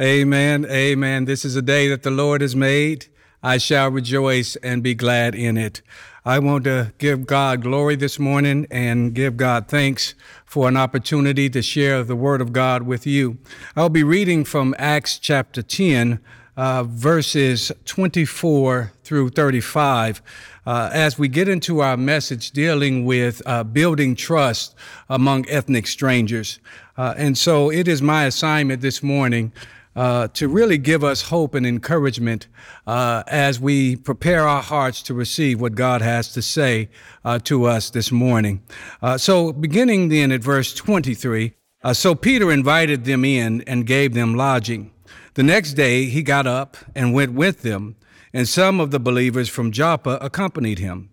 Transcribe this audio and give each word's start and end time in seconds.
Amen. 0.00 0.64
Amen. 0.70 1.26
This 1.26 1.44
is 1.44 1.54
a 1.54 1.60
day 1.60 1.86
that 1.88 2.02
the 2.02 2.10
Lord 2.10 2.40
has 2.40 2.56
made. 2.56 3.08
I 3.42 3.58
shall 3.58 3.90
rejoice 3.90 4.56
and 4.56 4.82
be 4.82 4.94
glad 4.94 5.34
in 5.34 5.58
it. 5.58 5.82
I 6.24 6.38
want 6.38 6.64
to 6.64 6.94
give 6.96 7.26
God 7.26 7.60
glory 7.60 7.96
this 7.96 8.18
morning 8.18 8.66
and 8.70 9.12
give 9.12 9.36
God 9.36 9.68
thanks 9.68 10.14
for 10.46 10.66
an 10.66 10.78
opportunity 10.78 11.50
to 11.50 11.60
share 11.60 12.02
the 12.04 12.16
Word 12.16 12.40
of 12.40 12.54
God 12.54 12.84
with 12.84 13.06
you. 13.06 13.36
I'll 13.76 13.90
be 13.90 14.02
reading 14.02 14.44
from 14.44 14.74
Acts 14.78 15.18
chapter 15.18 15.60
10, 15.60 16.20
uh, 16.56 16.84
verses 16.84 17.70
24 17.84 18.92
through 19.04 19.28
35. 19.28 20.22
Uh, 20.64 20.88
as 20.94 21.18
we 21.18 21.28
get 21.28 21.48
into 21.48 21.80
our 21.80 21.98
message 21.98 22.52
dealing 22.52 23.04
with 23.04 23.42
uh, 23.44 23.62
building 23.62 24.16
trust 24.16 24.74
among 25.10 25.46
ethnic 25.50 25.86
strangers. 25.86 26.60
Uh, 26.96 27.12
and 27.18 27.36
so 27.36 27.70
it 27.70 27.88
is 27.88 28.00
my 28.00 28.24
assignment 28.24 28.80
this 28.80 29.02
morning 29.02 29.52
uh, 29.94 30.28
to 30.28 30.48
really 30.48 30.78
give 30.78 31.04
us 31.04 31.22
hope 31.22 31.54
and 31.54 31.66
encouragement 31.66 32.46
uh, 32.86 33.22
as 33.26 33.60
we 33.60 33.96
prepare 33.96 34.46
our 34.46 34.62
hearts 34.62 35.02
to 35.02 35.14
receive 35.14 35.60
what 35.60 35.74
God 35.74 36.00
has 36.02 36.32
to 36.32 36.42
say 36.42 36.88
uh, 37.24 37.38
to 37.40 37.64
us 37.64 37.90
this 37.90 38.10
morning. 38.10 38.62
Uh, 39.02 39.18
so, 39.18 39.52
beginning 39.52 40.08
then 40.08 40.32
at 40.32 40.40
verse 40.40 40.74
23, 40.74 41.54
uh, 41.84 41.92
so 41.92 42.14
Peter 42.14 42.50
invited 42.50 43.04
them 43.04 43.24
in 43.24 43.62
and 43.62 43.86
gave 43.86 44.14
them 44.14 44.34
lodging. 44.34 44.92
The 45.34 45.42
next 45.42 45.74
day 45.74 46.06
he 46.06 46.22
got 46.22 46.46
up 46.46 46.76
and 46.94 47.14
went 47.14 47.32
with 47.32 47.62
them, 47.62 47.96
and 48.32 48.48
some 48.48 48.80
of 48.80 48.90
the 48.90 49.00
believers 49.00 49.48
from 49.48 49.72
Joppa 49.72 50.18
accompanied 50.20 50.78
him. 50.78 51.10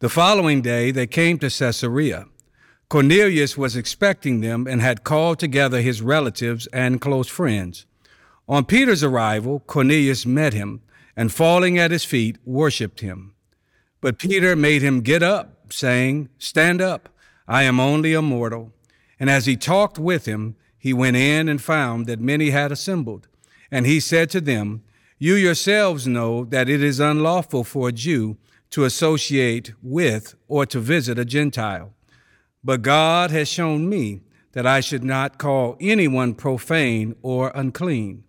The 0.00 0.08
following 0.08 0.62
day 0.62 0.90
they 0.90 1.06
came 1.06 1.38
to 1.38 1.50
Caesarea. 1.50 2.26
Cornelius 2.88 3.56
was 3.56 3.74
expecting 3.74 4.40
them 4.40 4.66
and 4.66 4.80
had 4.80 5.02
called 5.02 5.38
together 5.38 5.80
his 5.80 6.02
relatives 6.02 6.66
and 6.68 7.00
close 7.00 7.28
friends. 7.28 7.86
On 8.46 8.64
Peter's 8.64 9.02
arrival, 9.02 9.60
Cornelius 9.60 10.26
met 10.26 10.52
him 10.52 10.82
and 11.16 11.32
falling 11.32 11.78
at 11.78 11.90
his 11.90 12.04
feet, 12.04 12.36
worshiped 12.44 13.00
him. 13.00 13.34
But 14.00 14.18
Peter 14.18 14.54
made 14.54 14.82
him 14.82 15.00
get 15.00 15.22
up, 15.22 15.72
saying, 15.72 16.28
Stand 16.38 16.82
up, 16.82 17.08
I 17.48 17.62
am 17.62 17.80
only 17.80 18.12
a 18.12 18.20
mortal. 18.20 18.72
And 19.18 19.30
as 19.30 19.46
he 19.46 19.56
talked 19.56 19.98
with 19.98 20.26
him, 20.26 20.56
he 20.76 20.92
went 20.92 21.16
in 21.16 21.48
and 21.48 21.62
found 21.62 22.06
that 22.06 22.20
many 22.20 22.50
had 22.50 22.70
assembled. 22.70 23.28
And 23.70 23.86
he 23.86 23.98
said 23.98 24.28
to 24.30 24.40
them, 24.42 24.82
You 25.18 25.34
yourselves 25.34 26.06
know 26.06 26.44
that 26.44 26.68
it 26.68 26.82
is 26.82 27.00
unlawful 27.00 27.64
for 27.64 27.88
a 27.88 27.92
Jew 27.92 28.36
to 28.70 28.84
associate 28.84 29.72
with 29.82 30.34
or 30.48 30.66
to 30.66 30.80
visit 30.80 31.18
a 31.18 31.24
Gentile. 31.24 31.94
But 32.62 32.82
God 32.82 33.30
has 33.30 33.48
shown 33.48 33.88
me 33.88 34.20
that 34.52 34.66
I 34.66 34.80
should 34.80 35.04
not 35.04 35.38
call 35.38 35.76
anyone 35.80 36.34
profane 36.34 37.16
or 37.22 37.50
unclean. 37.54 38.24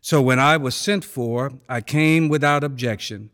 So 0.00 0.22
when 0.22 0.38
I 0.38 0.56
was 0.56 0.74
sent 0.74 1.04
for, 1.04 1.52
I 1.68 1.80
came 1.80 2.28
without 2.28 2.64
objection. 2.64 3.30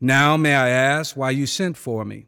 Now 0.00 0.36
may 0.36 0.54
I 0.54 0.68
ask 0.68 1.16
why 1.16 1.30
you 1.30 1.46
sent 1.46 1.76
for 1.76 2.04
me? 2.04 2.26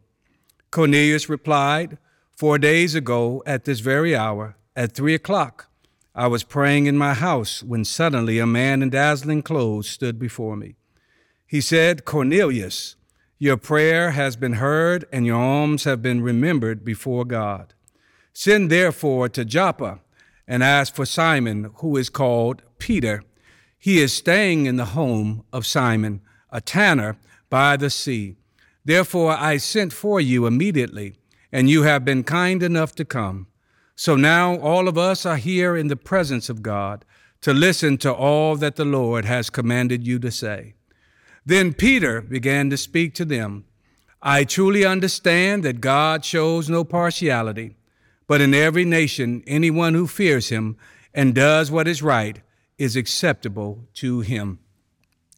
Cornelius 0.71 1.29
replied, 1.29 1.99
Four 2.37 2.59
days 2.59 2.95
ago, 2.95 3.43
at 3.45 3.65
this 3.65 3.81
very 3.81 4.17
hour, 4.17 4.57
at 4.75 4.93
three 4.93 5.15
o'clock, 5.15 5.69
I 6.15 6.27
was 6.27 6.43
praying 6.43 6.87
in 6.87 6.97
my 6.97 7.15
house 7.15 7.63
when 7.63 7.85
suddenly 7.85 8.39
a 8.39 8.47
man 8.47 8.83
in 8.83 8.91
dazzling 8.91 9.43
clothes 9.43 9.89
stood 9.89 10.19
before 10.19 10.57
me. 10.57 10.77
He 11.47 11.61
said, 11.61 12.05
Cornelius, 12.05 12.97
your 13.39 13.57
prayer 13.57 14.13
has 14.13 14.37
been 14.37 14.55
heard 14.55 15.05
and 15.13 15.27
your 15.27 15.41
alms 15.41 15.85
have 15.85 16.01
been 16.01 16.23
remembered 16.23 16.85
before 16.85 17.25
God. 17.25 17.75
Send 18.33 18.71
therefore 18.71 19.29
to 19.31 19.45
Joppa 19.45 20.01
and 20.47 20.63
ask 20.63 20.95
for 20.95 21.07
Simon, 21.07 21.71
who 21.77 21.97
is 21.97 22.09
called 22.09 22.63
Peter 22.79 23.23
he 23.81 23.98
is 23.98 24.12
staying 24.12 24.67
in 24.67 24.77
the 24.77 24.92
home 24.97 25.42
of 25.55 25.67
Simon, 25.67 26.21
a 26.50 26.60
tanner 26.60 27.16
by 27.49 27.78
the 27.78 27.88
sea. 27.88 28.37
Therefore 28.84 29.32
I 29.32 29.56
sent 29.56 29.94
for 29.94 30.21
you 30.21 30.47
immediately, 30.47 31.15
and 31.50 31.69
you 31.71 31.82
have 31.84 32.05
been 32.05 32.22
kind 32.22 32.62
enough 32.62 32.94
to 32.97 33.06
come. 33.06 33.47
So 33.97 34.16
now 34.16 34.56
all 34.59 34.87
of 34.87 34.99
us 34.99 35.25
are 35.25 35.38
here 35.38 35.77
in 35.77 35.88
the 35.88 35.97
presence 35.97 36.50
of 36.50 36.62
God 36.62 37.06
to 37.41 37.55
listen 37.55 37.97
to 37.99 38.12
all 38.12 38.55
that 38.56 38.77
the 38.77 38.84
Lord 38.84 39.25
has 39.25 39.49
commanded 39.49 40.06
you 40.06 40.19
to 40.19 40.31
say. 40.31 40.75
Then 41.47 41.72
Peter 41.72 42.21
began 42.21 42.69
to 42.69 42.76
speak 42.76 43.15
to 43.15 43.25
them. 43.25 43.65
I 44.21 44.44
truly 44.44 44.84
understand 44.84 45.62
that 45.65 45.81
God 45.81 46.22
shows 46.22 46.69
no 46.69 46.84
partiality, 46.84 47.76
but 48.26 48.43
in 48.43 48.53
every 48.53 48.84
nation, 48.84 49.43
anyone 49.47 49.94
who 49.94 50.06
fears 50.06 50.50
him 50.50 50.76
and 51.15 51.34
does 51.34 51.71
what 51.71 51.88
is 51.88 52.03
right 52.03 52.43
is 52.81 52.97
acceptable 52.97 53.87
to 53.93 54.23
him. 54.23 54.59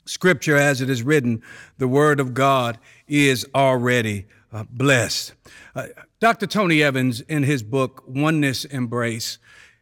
Scripture, 0.05 0.57
as 0.57 0.81
it 0.81 0.89
is 0.89 1.03
written, 1.03 1.43
the 1.77 1.89
word 1.89 2.21
of 2.21 2.35
God 2.35 2.79
is 3.09 3.45
already 3.53 4.27
uh, 4.53 4.65
blessed. 4.71 5.35
Uh, 5.75 5.89
Dr. 6.21 6.47
Tony 6.47 6.85
Evans, 6.85 7.21
in 7.23 7.43
his 7.43 7.65
book, 7.65 8.05
Oneness 8.07 8.65
Embrace, 8.65 9.39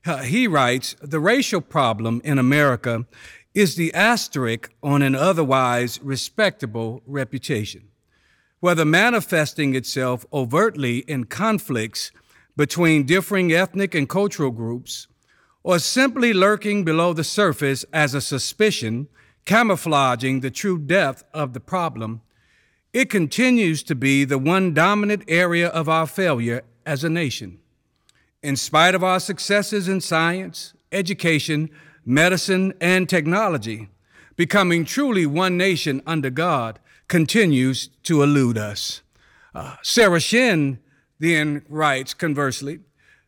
uh, 0.07 0.19
he 0.19 0.49
writes 0.49 0.97
The 1.03 1.21
racial 1.21 1.61
problem 1.61 2.23
in 2.25 2.39
America 2.39 3.05
is 3.53 3.77
the 3.77 3.93
asterisk 3.93 4.73
on 4.83 5.03
an 5.03 5.15
otherwise 5.15 6.01
respectable 6.03 7.03
reputation, 7.07 7.89
whether 8.61 8.87
manifesting 8.87 9.75
itself 9.75 10.25
overtly 10.33 10.99
in 11.01 11.25
conflicts 11.25 12.11
between 12.57 13.05
differing 13.05 13.53
ethnic 13.53 13.95
and 13.95 14.09
cultural 14.09 14.51
groups 14.51 15.09
or 15.63 15.79
simply 15.79 16.33
lurking 16.33 16.85
below 16.85 17.13
the 17.13 17.25
surface 17.25 17.85
as 17.93 18.15
a 18.15 18.21
suspicion, 18.21 19.09
camouflaging 19.45 20.41
the 20.41 20.51
true 20.51 20.79
depth 20.79 21.25
of 21.35 21.53
the 21.53 21.61
problem, 21.61 22.23
it 22.93 23.11
continues 23.11 23.83
to 23.85 23.95
be 23.95 24.25
the 24.25 24.39
one 24.39 24.75
dominant 24.75 25.23
area 25.29 25.69
of 25.69 25.89
our 25.89 26.07
failure 26.07 26.63
as 26.85 27.05
a 27.05 27.11
nation. 27.11 27.59
In 28.43 28.57
spite 28.57 28.95
of 28.95 29.05
our 29.05 29.21
successes 29.21 29.87
in 29.87 30.01
science, 30.01 30.73
education, 30.91 31.71
medicine, 32.05 32.73
and 32.81 33.09
technology, 33.09 33.89
becoming 34.35 34.85
truly 34.85 35.27
one 35.27 35.57
nation 35.57 36.03
under 36.07 36.31
God 36.31 36.79
continues 37.07 37.89
to 38.05 38.23
elude 38.23 38.57
us. 38.57 39.03
Uh, 39.55 39.77
Sarah 39.83 40.21
Shin 40.21 40.79
then 41.19 41.63
writes, 41.69 42.15
conversely, 42.15 42.81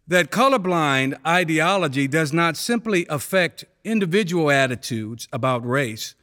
that 0.07 0.31
colorblind 0.31 1.15
ideology 1.27 2.09
does 2.09 2.33
not 2.33 2.57
simply 2.57 3.07
affect 3.09 3.65
individual 3.85 4.51
attitudes 4.51 5.29
about 5.33 5.67
race, 5.67 6.15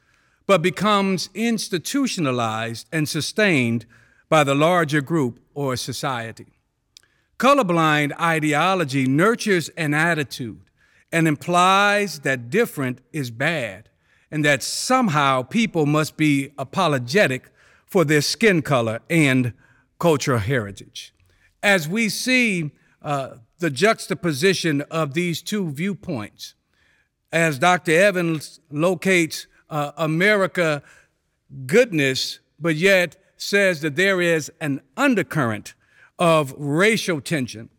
but 0.45 0.62
becomes 0.62 1.29
institutionalized 1.34 2.88
and 2.91 3.07
sustained 3.07 3.85
by 4.29 4.44
the 4.44 4.56
larger 4.56 5.01
group 5.01 5.40
or 5.53 5.75
society. 5.75 6.47
Colorblind 7.38 8.12
ideology 8.19 9.07
nurtures 9.07 9.69
an 9.69 9.94
attitude 9.94 10.61
and 11.11 11.28
implies 11.28 12.19
that 12.19 12.50
different 12.50 13.00
is 13.13 13.31
bad 13.31 13.90
and 14.29 14.46
that 14.46 14.61
somehow 14.61 15.41
people 15.41 15.85
must 15.85 16.17
be 16.17 16.51
apologetic 16.57 17.50
for 17.85 18.06
their 18.06 18.22
skin 18.22 18.61
color 18.61 19.00
and 19.09 19.53
cultural 20.00 20.38
heritage. 20.38 21.13
As 21.63 21.88
we 21.88 22.09
see 22.09 22.72
uh, 23.01 23.35
the 23.59 23.70
juxtaposition 23.70 24.81
of 24.90 25.14
these 25.14 25.42
two 25.42 25.70
viewpoints. 25.72 26.56
As 27.31 27.59
Dr. 27.59 27.92
Evans 27.92 28.59
locates 28.72 29.47
uh, 29.70 29.92
America 29.97 30.81
goodness, 31.66 32.40
but 32.59 32.75
yet 32.75 33.18
says 33.38 33.81
that 33.81 33.96
there 33.96 34.22
is 34.22 34.52
an 34.59 34.81
undercurrent 34.97 35.74
of 36.18 36.53
racial 36.58 37.22
tension. 37.22 37.70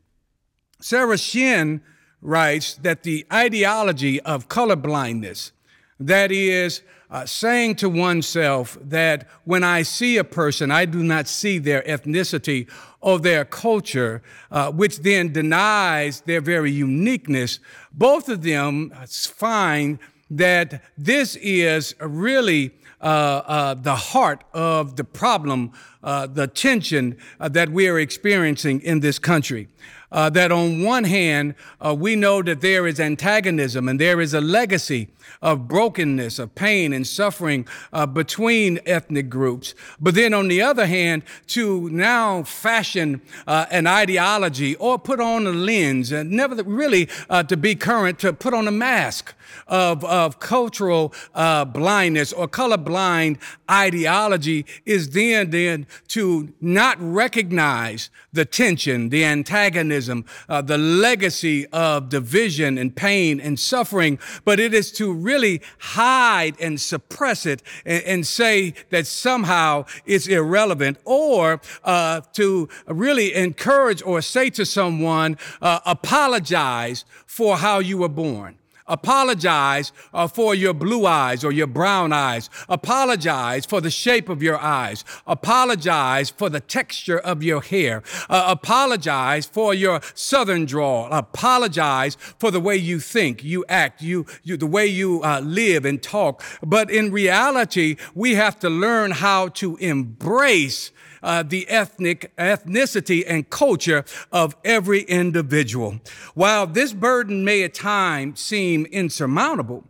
Sarah 0.80 1.18
Shin 1.18 1.82
writes 2.22 2.74
that 2.74 3.02
the 3.02 3.26
ideology 3.32 4.20
of 4.20 4.48
colorblindness, 4.48 5.52
that 5.98 6.30
is, 6.32 6.82
uh, 7.10 7.26
saying 7.26 7.74
to 7.74 7.88
oneself 7.88 8.78
that 8.80 9.26
when 9.44 9.64
I 9.64 9.82
see 9.82 10.16
a 10.16 10.24
person, 10.24 10.70
I 10.70 10.84
do 10.84 11.02
not 11.02 11.26
see 11.26 11.58
their 11.58 11.82
ethnicity 11.82 12.70
or 13.00 13.18
their 13.18 13.44
culture, 13.44 14.22
uh, 14.50 14.70
which 14.70 15.00
then 15.00 15.32
denies 15.32 16.20
their 16.22 16.40
very 16.40 16.70
uniqueness. 16.70 17.58
Both 17.92 18.28
of 18.28 18.42
them 18.42 18.90
find 19.08 19.98
that 20.30 20.82
this 20.96 21.36
is 21.36 21.94
really 22.00 22.72
uh, 23.00 23.04
uh, 23.04 23.74
the 23.74 23.96
heart 23.96 24.44
of 24.52 24.96
the 24.96 25.04
problem, 25.04 25.72
uh, 26.04 26.26
the 26.26 26.46
tension 26.46 27.16
uh, 27.40 27.48
that 27.48 27.70
we 27.70 27.88
are 27.88 27.98
experiencing 27.98 28.80
in 28.82 29.00
this 29.00 29.18
country. 29.18 29.68
Uh, 30.12 30.30
that 30.30 30.52
on 30.52 30.82
one 30.82 31.04
hand, 31.04 31.54
uh, 31.80 31.94
we 31.94 32.16
know 32.16 32.42
that 32.42 32.60
there 32.60 32.86
is 32.86 32.98
antagonism 33.00 33.88
and 33.88 34.00
there 34.00 34.20
is 34.20 34.34
a 34.34 34.40
legacy 34.40 35.08
of 35.42 35.68
brokenness, 35.68 36.38
of 36.38 36.54
pain 36.54 36.92
and 36.92 37.06
suffering 37.06 37.66
uh, 37.92 38.06
between 38.06 38.78
ethnic 38.86 39.28
groups. 39.28 39.74
But 40.00 40.14
then 40.14 40.34
on 40.34 40.48
the 40.48 40.62
other 40.62 40.86
hand, 40.86 41.22
to 41.48 41.88
now 41.90 42.42
fashion 42.42 43.22
uh, 43.46 43.66
an 43.70 43.86
ideology 43.86 44.74
or 44.76 44.98
put 44.98 45.20
on 45.20 45.46
a 45.46 45.50
lens 45.50 46.12
and 46.12 46.30
never 46.30 46.62
really 46.62 47.08
uh, 47.28 47.42
to 47.44 47.56
be 47.56 47.74
current, 47.74 48.18
to 48.20 48.32
put 48.32 48.54
on 48.54 48.66
a 48.66 48.72
mask 48.72 49.34
of, 49.66 50.04
of 50.04 50.40
cultural 50.40 51.12
uh, 51.34 51.64
blindness 51.64 52.32
or 52.32 52.48
colorblind 52.48 53.38
ideology 53.70 54.66
is 54.84 55.10
then 55.10 55.50
then 55.50 55.86
to 56.08 56.52
not 56.60 56.96
recognize 57.00 58.10
the 58.32 58.44
tension, 58.44 59.08
the 59.08 59.24
antagonism, 59.24 59.99
uh, 60.08 60.62
the 60.62 60.78
legacy 60.78 61.66
of 61.68 62.08
division 62.08 62.78
and 62.78 62.94
pain 62.94 63.40
and 63.40 63.58
suffering, 63.58 64.18
but 64.44 64.60
it 64.60 64.72
is 64.72 64.92
to 64.92 65.12
really 65.12 65.60
hide 65.78 66.54
and 66.60 66.80
suppress 66.80 67.46
it 67.46 67.62
and, 67.84 68.02
and 68.04 68.26
say 68.26 68.74
that 68.90 69.06
somehow 69.06 69.84
it's 70.06 70.26
irrelevant 70.26 70.98
or 71.04 71.60
uh, 71.84 72.20
to 72.32 72.68
really 72.86 73.34
encourage 73.34 74.02
or 74.02 74.22
say 74.22 74.50
to 74.50 74.64
someone, 74.64 75.36
uh, 75.60 75.80
apologize 75.86 77.04
for 77.26 77.56
how 77.56 77.78
you 77.78 77.98
were 77.98 78.08
born. 78.08 78.59
Apologize 78.90 79.92
uh, 80.12 80.26
for 80.26 80.54
your 80.54 80.74
blue 80.74 81.06
eyes 81.06 81.44
or 81.44 81.52
your 81.52 81.66
brown 81.66 82.12
eyes. 82.12 82.50
Apologize 82.68 83.64
for 83.64 83.80
the 83.80 83.90
shape 83.90 84.28
of 84.28 84.42
your 84.42 84.58
eyes. 84.58 85.04
Apologize 85.26 86.28
for 86.28 86.50
the 86.50 86.60
texture 86.60 87.18
of 87.18 87.42
your 87.42 87.62
hair. 87.62 88.02
Uh, 88.28 88.44
apologize 88.48 89.46
for 89.46 89.72
your 89.72 90.00
southern 90.14 90.66
drawl. 90.66 91.08
Apologize 91.12 92.16
for 92.38 92.50
the 92.50 92.60
way 92.60 92.76
you 92.76 92.98
think, 92.98 93.44
you 93.44 93.64
act, 93.68 94.02
you, 94.02 94.26
you 94.42 94.56
the 94.56 94.66
way 94.66 94.86
you 94.86 95.22
uh, 95.22 95.40
live 95.40 95.84
and 95.84 96.02
talk. 96.02 96.42
But 96.62 96.90
in 96.90 97.12
reality, 97.12 97.96
we 98.14 98.34
have 98.34 98.58
to 98.60 98.68
learn 98.68 99.12
how 99.12 99.48
to 99.48 99.76
embrace 99.76 100.90
uh, 101.22 101.42
the 101.42 101.68
ethnic 101.68 102.34
ethnicity 102.36 103.24
and 103.26 103.50
culture 103.50 104.04
of 104.32 104.56
every 104.64 105.02
individual. 105.02 106.00
While 106.34 106.66
this 106.66 106.92
burden 106.92 107.44
may 107.44 107.62
at 107.62 107.74
times 107.74 108.40
seem 108.40 108.86
insurmountable, 108.86 109.84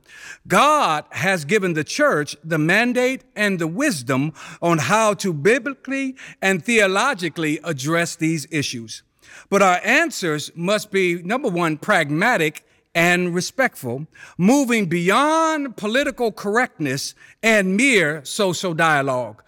God 0.47 1.05
has 1.11 1.45
given 1.45 1.75
the 1.75 1.85
church 1.85 2.37
the 2.43 2.59
mandate 2.59 3.25
and 3.37 3.59
the 3.59 3.67
wisdom 3.67 4.33
on 4.61 4.79
how 4.79 5.15
to 5.15 5.33
biblically 5.33 6.17
and 6.43 6.65
theologically 6.65 7.61
address 7.65 8.17
these 8.17 8.47
issues. 8.51 9.03
But 9.49 9.63
our 9.63 9.81
answers 9.85 10.51
must 10.55 10.91
be 10.91 11.23
number 11.23 11.49
one, 11.49 11.77
pragmatic 11.77 12.65
and 12.95 13.35
respectful, 13.35 14.07
moving 14.37 14.87
beyond 14.87 15.77
political 15.77 16.33
correctness 16.33 17.15
and 17.43 17.77
mere 17.77 18.25
social 18.25 18.75
dialogue 18.75 19.43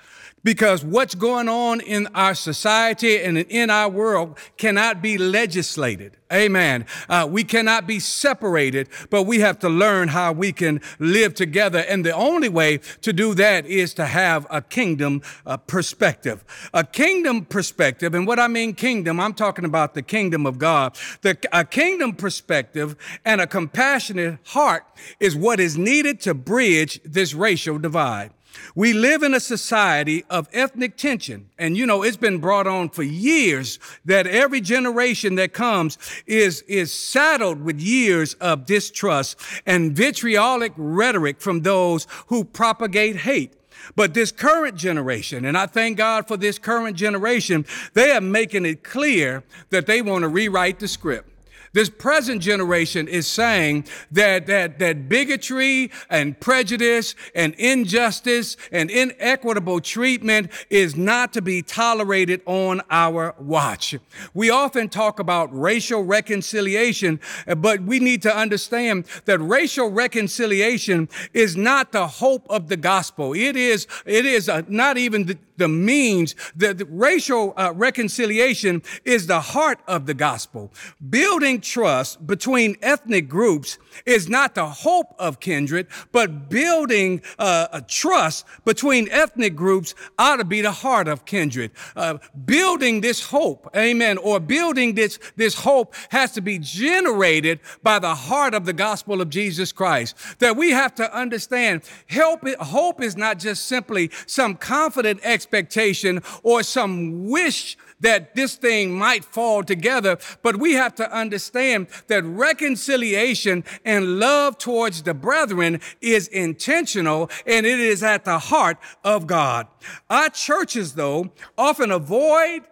because 0.45 0.85
what's 0.85 1.15
going 1.15 1.49
on 1.49 1.81
in 1.81 2.09
our 2.15 2.35
society 2.35 3.23
and 3.23 3.39
in 3.39 3.71
our 3.71 3.89
world 3.89 4.39
cannot 4.57 5.03
be 5.03 5.19
legislated. 5.19 6.17
Amen. 6.33 6.87
Uh, 7.11 7.29
we 7.31 7.45
cannot 7.45 7.87
be 7.87 8.01
separated, 8.01 8.89
but 9.11 9.25
we 9.25 9.41
have 9.41 9.59
to 9.59 9.69
learn 9.69 10.09
how 10.09 10.33
we 10.33 10.51
can 10.51 10.81
live 10.99 11.35
together. 11.35 11.81
And 11.81 12.07
the 12.07 12.15
only 12.15 12.49
way 12.49 12.79
to 13.03 13.13
do 13.13 13.35
that 13.35 13.67
is 13.67 13.93
to 13.95 14.07
have 14.07 14.47
a 14.49 14.63
kingdom 14.63 15.21
uh, 15.45 15.59
perspective. 15.59 16.43
A 16.73 16.85
kingdom 16.85 17.45
perspective, 17.45 18.15
and 18.15 18.27
what 18.27 18.39
I 18.39 18.49
mean 18.49 18.75
kingdom, 18.75 19.21
I'm 19.21 19.35
talking 19.35 19.67
about 19.67 19.93
the 19.93 20.03
kingdom 20.03 20.47
of 20.47 20.59
God. 20.59 20.97
The, 21.21 21.37
a 21.53 21.67
kingdom 21.67 22.15
perspective 22.15 22.97
and 23.27 23.43
a 23.43 23.47
compassionate 23.47 24.39
heart 24.47 24.85
is 25.21 25.37
what 25.37 25.61
is 25.61 25.77
needed 25.77 26.21
to 26.23 26.33
bridge 26.33 27.01
this 27.05 27.35
racial 27.35 27.79
divide. 27.79 28.31
We 28.75 28.93
live 28.93 29.23
in 29.23 29.35
a 29.35 29.41
society 29.41 30.25
of 30.31 30.49
ethnic 30.53 30.97
tension. 30.97 31.49
And 31.59 31.77
you 31.77 31.87
know, 31.87 32.03
it's 32.03 32.17
been 32.17 32.39
brought 32.39 32.67
on 32.67 32.89
for 32.89 33.03
years 33.03 33.79
that 34.05 34.27
every 34.27 34.61
generation 34.61 35.35
that 35.37 35.53
comes 35.53 35.99
is, 36.27 36.63
is 36.63 36.93
saddled 36.93 37.63
with 37.63 37.81
years 37.81 38.35
of 38.35 38.67
distrust 38.67 39.39
and 39.67 39.97
vitriolic 39.97 40.73
rhetoric 40.77 41.41
from 41.41 41.63
those 41.63 42.07
who 42.29 42.45
propagate 42.45 43.17
hate. 43.17 43.55
But 43.97 44.15
this 44.15 44.31
current 44.33 44.77
generation, 44.77 45.45
and 45.45 45.59
I 45.59 45.67
thank 45.67 45.99
God 45.99 46.29
for 46.29 46.37
this 46.37 46.59
current 46.59 46.97
generation, 46.97 47.67
they 47.95 48.13
are 48.13 48.21
making 48.21 48.65
it 48.65 48.85
clear 48.85 49.43
that 49.71 49.87
they 49.87 50.03
want 50.03 50.23
to 50.23 50.29
rewrite 50.29 50.79
the 50.79 50.89
script. 50.89 51.32
This 51.73 51.89
present 51.89 52.43
generation 52.43 53.09
is 53.09 53.27
saying 53.27 53.87
that, 54.11 54.47
that, 54.47 54.79
that 54.79 55.09
bigotry 55.09 55.91
and 56.11 56.39
prejudice 56.39 57.15
and 57.35 57.55
injustice 57.55 58.59
and 58.71 58.91
inequitable 58.91 59.81
treatment 59.81 60.51
is 60.69 60.97
not 60.97 61.33
to 61.33 61.41
be 61.41 61.63
tolerated 61.63 62.43
on 62.45 62.83
our 62.91 63.35
watch. 63.39 63.95
We 64.35 64.51
often 64.51 64.91
talk 64.91 65.19
about 65.19 65.49
racial 65.59 66.05
reconciliation, 66.05 67.21
uh, 67.49 67.55
but 67.55 67.81
we 67.83 68.01
need 68.01 68.21
to 68.23 68.37
understand 68.37 69.07
that 69.25 69.39
racial 69.39 69.91
reconciliation 69.91 71.09
is 71.33 71.57
not 71.57 71.93
the 71.93 72.07
hope 72.07 72.47
of 72.51 72.69
the 72.69 72.77
gospel. 72.77 73.33
It 73.33 73.57
is, 73.57 73.87
it 74.05 74.27
is 74.27 74.51
not 74.69 74.99
even 74.99 75.25
the, 75.25 75.39
the 75.63 75.69
means, 75.69 76.35
the 76.57 76.87
racial 76.91 77.55
uh, 77.57 77.73
reconciliation 77.77 78.83
is 79.05 79.29
the 79.29 79.41
heart 79.41 79.79
of 79.87 80.07
the 80.07 80.15
gospel. 80.15 80.73
Building 81.09 81.61
trust 81.61 82.27
between 82.27 82.77
ethnic 82.83 83.29
groups 83.29 83.79
is 84.05 84.29
not 84.29 84.57
the 84.57 84.67
hope 84.67 85.15
of 85.21 85.39
kindred, 85.39 85.87
but 86.11 86.51
building 86.51 87.23
uh, 87.39 87.69
a 87.73 87.81
trust 87.81 88.45
between 88.65 89.09
ethnic 89.11 89.55
groups 89.55 89.95
ought 90.19 90.39
to 90.39 90.45
be 90.45 90.63
the 90.63 90.73
heart 90.73 91.07
of 91.07 91.25
kindred. 91.27 91.71
Uh, 91.95 92.19
building 92.45 93.01
this 93.01 93.23
hope, 93.27 93.71
amen, 93.77 94.19
or 94.19 94.41
building 94.41 94.97
this, 94.97 95.21
this 95.37 95.55
hope 95.55 95.95
has 96.09 96.33
to 96.33 96.41
be 96.41 96.59
generated 96.59 97.61
by 97.85 98.01
the 98.01 98.17
heart 98.17 98.53
of 98.53 98.65
the 98.65 98.73
gospel 98.73 99.21
of 99.21 99.31
Jesus 99.31 99.71
Christ. 99.71 100.17
That 100.41 100.57
we 100.57 100.71
have 100.71 100.93
to 100.97 101.17
understand 101.17 101.83
help, 102.09 102.41
hope 102.59 103.01
is 103.01 103.17
not 103.17 103.39
just 103.39 103.69
simply 103.69 104.11
some 104.27 104.57
confident 104.57 105.21
expectation 105.23 105.52
expectation 105.53 106.23
or 106.43 106.63
some 106.63 107.29
wish 107.29 107.77
that 108.01 108.35
this 108.35 108.57
thing 108.57 108.91
might 108.93 109.25
fall 109.25 109.63
together, 109.63 110.19
but 110.43 110.57
we 110.57 110.73
have 110.73 110.95
to 110.95 111.13
understand 111.15 111.87
that 112.09 112.25
reconciliation 112.25 113.63
and 113.85 114.19
love 114.19 114.59
towards 114.59 115.03
the 115.03 115.15
brethren 115.15 115.81
is 116.01 116.27
intentional 116.29 117.31
and 117.47 117.67
it 117.67 117.79
is 117.79 118.03
at 118.03 118.25
the 118.25 118.39
heart 118.39 118.79
of 119.05 119.27
God. 119.27 119.69
Our 120.11 120.31
churches, 120.31 120.95
though, 120.95 121.33
often 121.57 121.93
avoid 121.93 122.63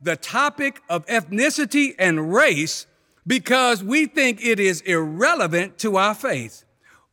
the 0.00 0.16
topic 0.16 0.80
of 0.88 1.06
ethnicity 1.06 1.94
and 1.98 2.32
race 2.32 2.86
because 3.26 3.84
we 3.84 4.06
think 4.06 4.44
it 4.44 4.58
is 4.58 4.80
irrelevant 4.80 5.78
to 5.78 5.98
our 5.98 6.14
faith. 6.14 6.64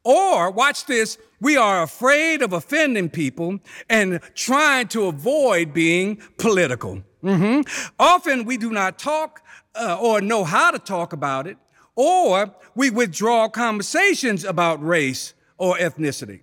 Or, 0.10 0.52
watch 0.52 0.86
this, 0.86 1.18
we 1.42 1.58
are 1.58 1.84
afraid 1.84 2.42
of 2.42 2.54
offending 2.54 3.10
people 3.10 3.60
and 3.90 4.22
trying 4.36 4.88
to 4.88 5.08
avoid 5.08 5.74
being 5.74 6.22
political. 6.38 7.04
Mm-hmm. 7.22 7.92
Often 8.00 8.46
we 8.46 8.56
do 8.56 8.72
not 8.72 8.98
talk 8.98 9.44
uh, 9.76 10.00
or 10.00 10.22
know 10.22 10.46
how 10.46 10.72
to 10.72 10.80
talk 10.80 11.12
about 11.12 11.46
it, 11.46 11.58
or 11.98 12.56
we 12.74 12.90
withdraw 12.90 13.50
conversations 13.50 14.46
about 14.46 14.82
race 14.82 15.34
or 15.58 15.76
ethnicity. 15.76 16.40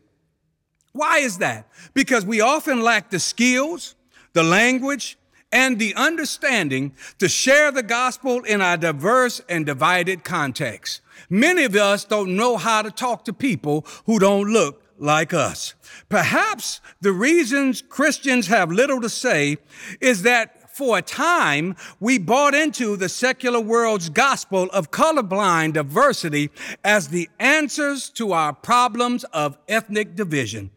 Why 0.92 1.20
is 1.20 1.38
that? 1.38 1.66
Because 1.94 2.26
we 2.26 2.42
often 2.42 2.82
lack 2.82 3.08
the 3.08 3.18
skills, 3.18 3.94
the 4.34 4.42
language, 4.42 5.16
and 5.50 5.78
the 5.78 5.94
understanding 5.94 6.92
to 7.18 7.30
share 7.30 7.72
the 7.72 7.82
gospel 7.82 8.42
in 8.42 8.60
our 8.60 8.76
diverse 8.76 9.40
and 9.48 9.64
divided 9.64 10.22
context. 10.22 11.00
Many 11.28 11.64
of 11.64 11.74
us 11.74 12.04
don't 12.04 12.36
know 12.36 12.56
how 12.56 12.82
to 12.82 12.90
talk 12.90 13.24
to 13.24 13.32
people 13.32 13.86
who 14.06 14.18
don't 14.18 14.52
look 14.52 14.82
like 14.98 15.34
us. 15.34 15.74
Perhaps 16.08 16.80
the 17.00 17.12
reasons 17.12 17.82
Christians 17.82 18.46
have 18.46 18.70
little 18.70 19.00
to 19.00 19.08
say 19.08 19.58
is 20.00 20.22
that 20.22 20.64
for 20.74 20.98
a 20.98 21.02
time, 21.02 21.76
we 22.00 22.18
bought 22.18 22.54
into 22.54 22.96
the 22.96 23.08
secular 23.08 23.60
world's 23.60 24.08
gospel 24.08 24.68
of 24.72 24.90
colorblind 24.90 25.74
diversity 25.74 26.50
as 26.82 27.08
the 27.08 27.28
answers 27.38 28.10
to 28.10 28.32
our 28.32 28.52
problems 28.52 29.22
of 29.32 29.56
ethnic 29.68 30.16
division. 30.16 30.70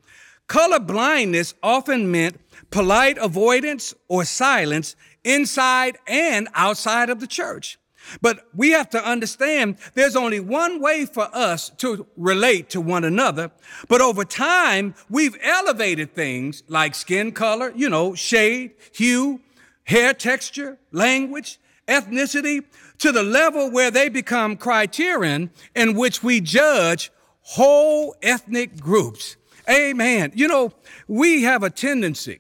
Color 0.46 0.82
blindness 0.82 1.56
often 1.64 2.12
meant 2.12 2.40
polite 2.70 3.18
avoidance 3.18 3.96
or 4.08 4.24
silence 4.24 4.96
inside 5.24 5.98
and 6.06 6.48
outside 6.54 7.10
of 7.10 7.20
the 7.20 7.28
church. 7.28 7.80
But 8.22 8.48
we 8.56 8.72
have 8.72 8.90
to 8.92 9.04
understand 9.04 9.78
there's 9.94 10.16
only 10.16 10.40
one 10.40 10.82
way 10.82 11.06
for 11.06 11.30
us 11.34 11.70
to 11.78 12.08
relate 12.18 12.70
to 12.72 12.82
one 12.82 13.04
another. 13.04 13.52
But 13.88 14.02
over 14.02 14.26
time, 14.26 14.96
we've 15.10 15.38
elevated 15.42 16.14
things 16.14 16.64
like 16.68 16.96
skin 16.96 17.32
color, 17.32 17.72
you 17.76 17.90
know, 17.90 18.16
shade, 18.16 18.72
hue, 18.94 19.42
hair 19.86 20.14
texture, 20.14 20.78
language, 20.92 21.60
ethnicity 21.88 22.64
to 23.00 23.12
the 23.12 23.24
level 23.24 23.72
where 23.72 23.92
they 23.92 24.10
become 24.10 24.58
criterion 24.58 25.52
in 25.76 25.96
which 25.96 26.24
we 26.24 26.42
judge 26.42 27.12
whole 27.42 28.16
ethnic 28.22 28.80
groups. 28.80 29.38
Amen. 29.70 30.32
You 30.36 30.48
know, 30.48 30.74
we 31.08 31.44
have 31.44 31.64
a 31.64 31.70
tendency 31.70 32.40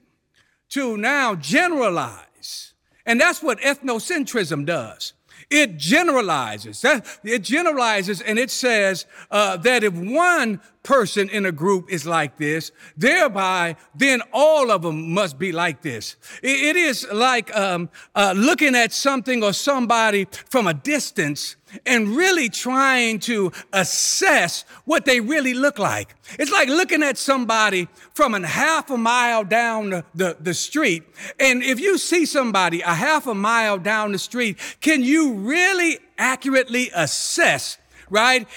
to 0.69 0.97
now 0.97 1.35
generalize, 1.35 2.73
and 3.05 3.19
that's 3.19 3.41
what 3.41 3.59
ethnocentrism 3.59 4.65
does. 4.65 5.13
It 5.49 5.77
generalizes. 5.77 6.83
It 7.23 7.41
generalizes 7.41 8.21
and 8.21 8.37
it 8.37 8.51
says 8.51 9.05
uh, 9.31 9.55
that 9.57 9.83
if 9.83 9.93
one 9.93 10.59
person 10.83 11.29
in 11.29 11.45
a 11.45 11.51
group 11.51 11.89
is 11.89 12.05
like 12.05 12.37
this, 12.37 12.71
thereby 12.97 13.77
then 13.95 14.21
all 14.33 14.71
of 14.71 14.81
them 14.81 15.13
must 15.13 15.39
be 15.39 15.51
like 15.51 15.81
this. 15.81 16.17
it 16.43 16.75
is 16.75 17.07
like 17.13 17.55
um, 17.55 17.89
uh, 18.13 18.33
looking 18.35 18.75
at 18.75 18.91
something 18.91 19.43
or 19.43 19.53
somebody 19.53 20.27
from 20.49 20.67
a 20.67 20.73
distance 20.73 21.55
and 21.85 22.15
really 22.15 22.49
trying 22.49 23.19
to 23.19 23.51
assess 23.73 24.63
what 24.85 25.05
they 25.05 25.19
really 25.19 25.53
look 25.53 25.79
like. 25.79 26.15
It's 26.39 26.51
like 26.51 26.67
looking 26.67 27.03
at 27.03 27.17
somebody 27.17 27.87
from 28.13 28.35
a 28.35 28.45
half 28.45 28.89
a 28.89 28.97
mile 28.97 29.43
down 29.43 30.03
the, 30.15 30.37
the, 30.39 30.53
street. 30.53 31.03
And 31.39 31.63
if 31.63 31.79
you 31.79 31.97
see 31.97 32.25
somebody 32.25 32.81
a 32.81 32.93
half 32.93 33.27
a 33.27 33.35
mile 33.35 33.77
down 33.77 34.11
the 34.11 34.19
street, 34.19 34.57
can 34.81 35.03
you 35.03 35.33
really 35.33 35.99
accurately 36.17 36.89
assess 36.93 37.77
right? 38.09 38.47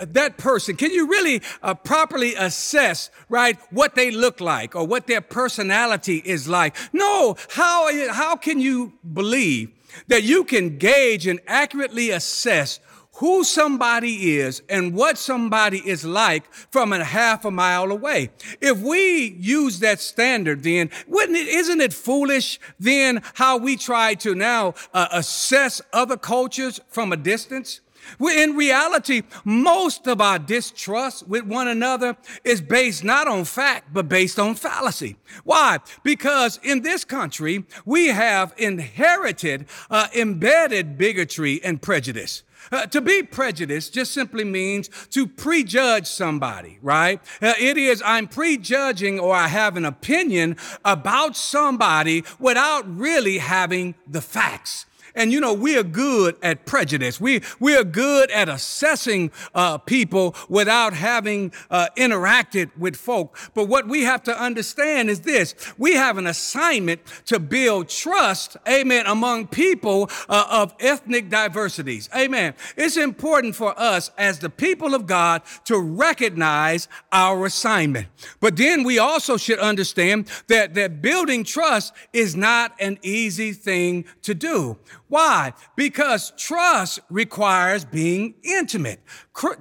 That 0.00 0.38
person, 0.38 0.76
can 0.76 0.90
you 0.90 1.06
really 1.06 1.42
uh, 1.62 1.74
properly 1.74 2.34
assess, 2.34 3.10
right, 3.28 3.58
what 3.70 3.94
they 3.94 4.10
look 4.10 4.40
like 4.40 4.74
or 4.74 4.86
what 4.86 5.06
their 5.06 5.20
personality 5.20 6.22
is 6.24 6.48
like? 6.48 6.76
No, 6.92 7.36
how, 7.50 8.12
how 8.12 8.36
can 8.36 8.60
you 8.60 8.94
believe 9.12 9.70
that 10.08 10.22
you 10.22 10.44
can 10.44 10.78
gauge 10.78 11.26
and 11.26 11.40
accurately 11.46 12.10
assess 12.10 12.80
who 13.16 13.44
somebody 13.44 14.36
is 14.36 14.62
and 14.68 14.94
what 14.94 15.16
somebody 15.16 15.78
is 15.78 16.04
like 16.04 16.52
from 16.52 16.92
a 16.92 17.02
half 17.02 17.44
a 17.44 17.50
mile 17.50 17.90
away. 17.90 18.30
If 18.60 18.78
we 18.78 19.36
use 19.38 19.80
that 19.80 20.00
standard, 20.00 20.62
then 20.62 20.90
wouldn't 21.06 21.38
it, 21.38 21.48
isn't 21.48 21.80
it 21.80 21.92
foolish 21.92 22.60
then 22.78 23.22
how 23.34 23.56
we 23.56 23.76
try 23.76 24.14
to 24.16 24.34
now 24.34 24.74
uh, 24.92 25.08
assess 25.12 25.80
other 25.92 26.16
cultures 26.16 26.80
from 26.88 27.12
a 27.12 27.16
distance? 27.16 27.80
In 28.20 28.56
reality, 28.56 29.22
most 29.44 30.06
of 30.06 30.20
our 30.20 30.38
distrust 30.38 31.26
with 31.28 31.44
one 31.44 31.68
another 31.68 32.16
is 32.44 32.60
based 32.60 33.04
not 33.04 33.28
on 33.28 33.44
fact, 33.44 33.92
but 33.92 34.08
based 34.08 34.38
on 34.38 34.54
fallacy. 34.54 35.16
Why? 35.44 35.78
Because 36.02 36.58
in 36.62 36.82
this 36.82 37.04
country, 37.04 37.64
we 37.84 38.08
have 38.08 38.54
inherited 38.56 39.66
uh, 39.90 40.08
embedded 40.14 40.98
bigotry 40.98 41.62
and 41.62 41.80
prejudice. 41.80 42.42
Uh, 42.72 42.86
to 42.86 43.00
be 43.00 43.22
prejudiced 43.22 43.94
just 43.94 44.12
simply 44.12 44.44
means 44.44 44.88
to 45.10 45.26
prejudge 45.26 46.06
somebody, 46.06 46.78
right? 46.82 47.20
Uh, 47.40 47.54
it 47.58 47.76
is, 47.76 48.02
I'm 48.04 48.26
prejudging 48.26 49.20
or 49.20 49.34
I 49.34 49.48
have 49.48 49.76
an 49.76 49.84
opinion 49.84 50.56
about 50.84 51.36
somebody 51.36 52.24
without 52.40 52.84
really 52.98 53.38
having 53.38 53.94
the 54.06 54.20
facts. 54.20 54.86
And 55.16 55.32
you 55.32 55.40
know, 55.40 55.54
we 55.54 55.76
are 55.78 55.82
good 55.82 56.36
at 56.42 56.66
prejudice. 56.66 57.20
We, 57.20 57.40
we 57.58 57.74
are 57.74 57.84
good 57.84 58.30
at 58.30 58.48
assessing 58.48 59.32
uh, 59.54 59.78
people 59.78 60.36
without 60.48 60.92
having 60.92 61.52
uh, 61.70 61.88
interacted 61.96 62.70
with 62.78 62.96
folk. 62.96 63.36
But 63.54 63.64
what 63.64 63.88
we 63.88 64.02
have 64.02 64.22
to 64.24 64.38
understand 64.38 65.08
is 65.08 65.22
this. 65.22 65.54
We 65.78 65.94
have 65.94 66.18
an 66.18 66.26
assignment 66.26 67.00
to 67.26 67.40
build 67.40 67.88
trust, 67.88 68.58
amen, 68.68 69.06
among 69.06 69.48
people 69.48 70.10
uh, 70.28 70.46
of 70.50 70.74
ethnic 70.80 71.30
diversities. 71.30 72.10
Amen. 72.14 72.54
It's 72.76 72.98
important 72.98 73.56
for 73.56 73.78
us 73.78 74.10
as 74.18 74.38
the 74.38 74.50
people 74.50 74.94
of 74.94 75.06
God 75.06 75.42
to 75.64 75.80
recognize 75.80 76.88
our 77.10 77.46
assignment. 77.46 78.08
But 78.40 78.56
then 78.56 78.84
we 78.84 78.98
also 78.98 79.38
should 79.38 79.58
understand 79.58 80.28
that, 80.48 80.74
that 80.74 81.00
building 81.00 81.42
trust 81.42 81.94
is 82.12 82.36
not 82.36 82.74
an 82.78 82.98
easy 83.02 83.52
thing 83.52 84.04
to 84.22 84.34
do. 84.34 84.76
Why? 85.08 85.52
Because 85.76 86.32
trust 86.36 86.98
requires 87.10 87.84
being 87.84 88.34
intimate. 88.42 89.00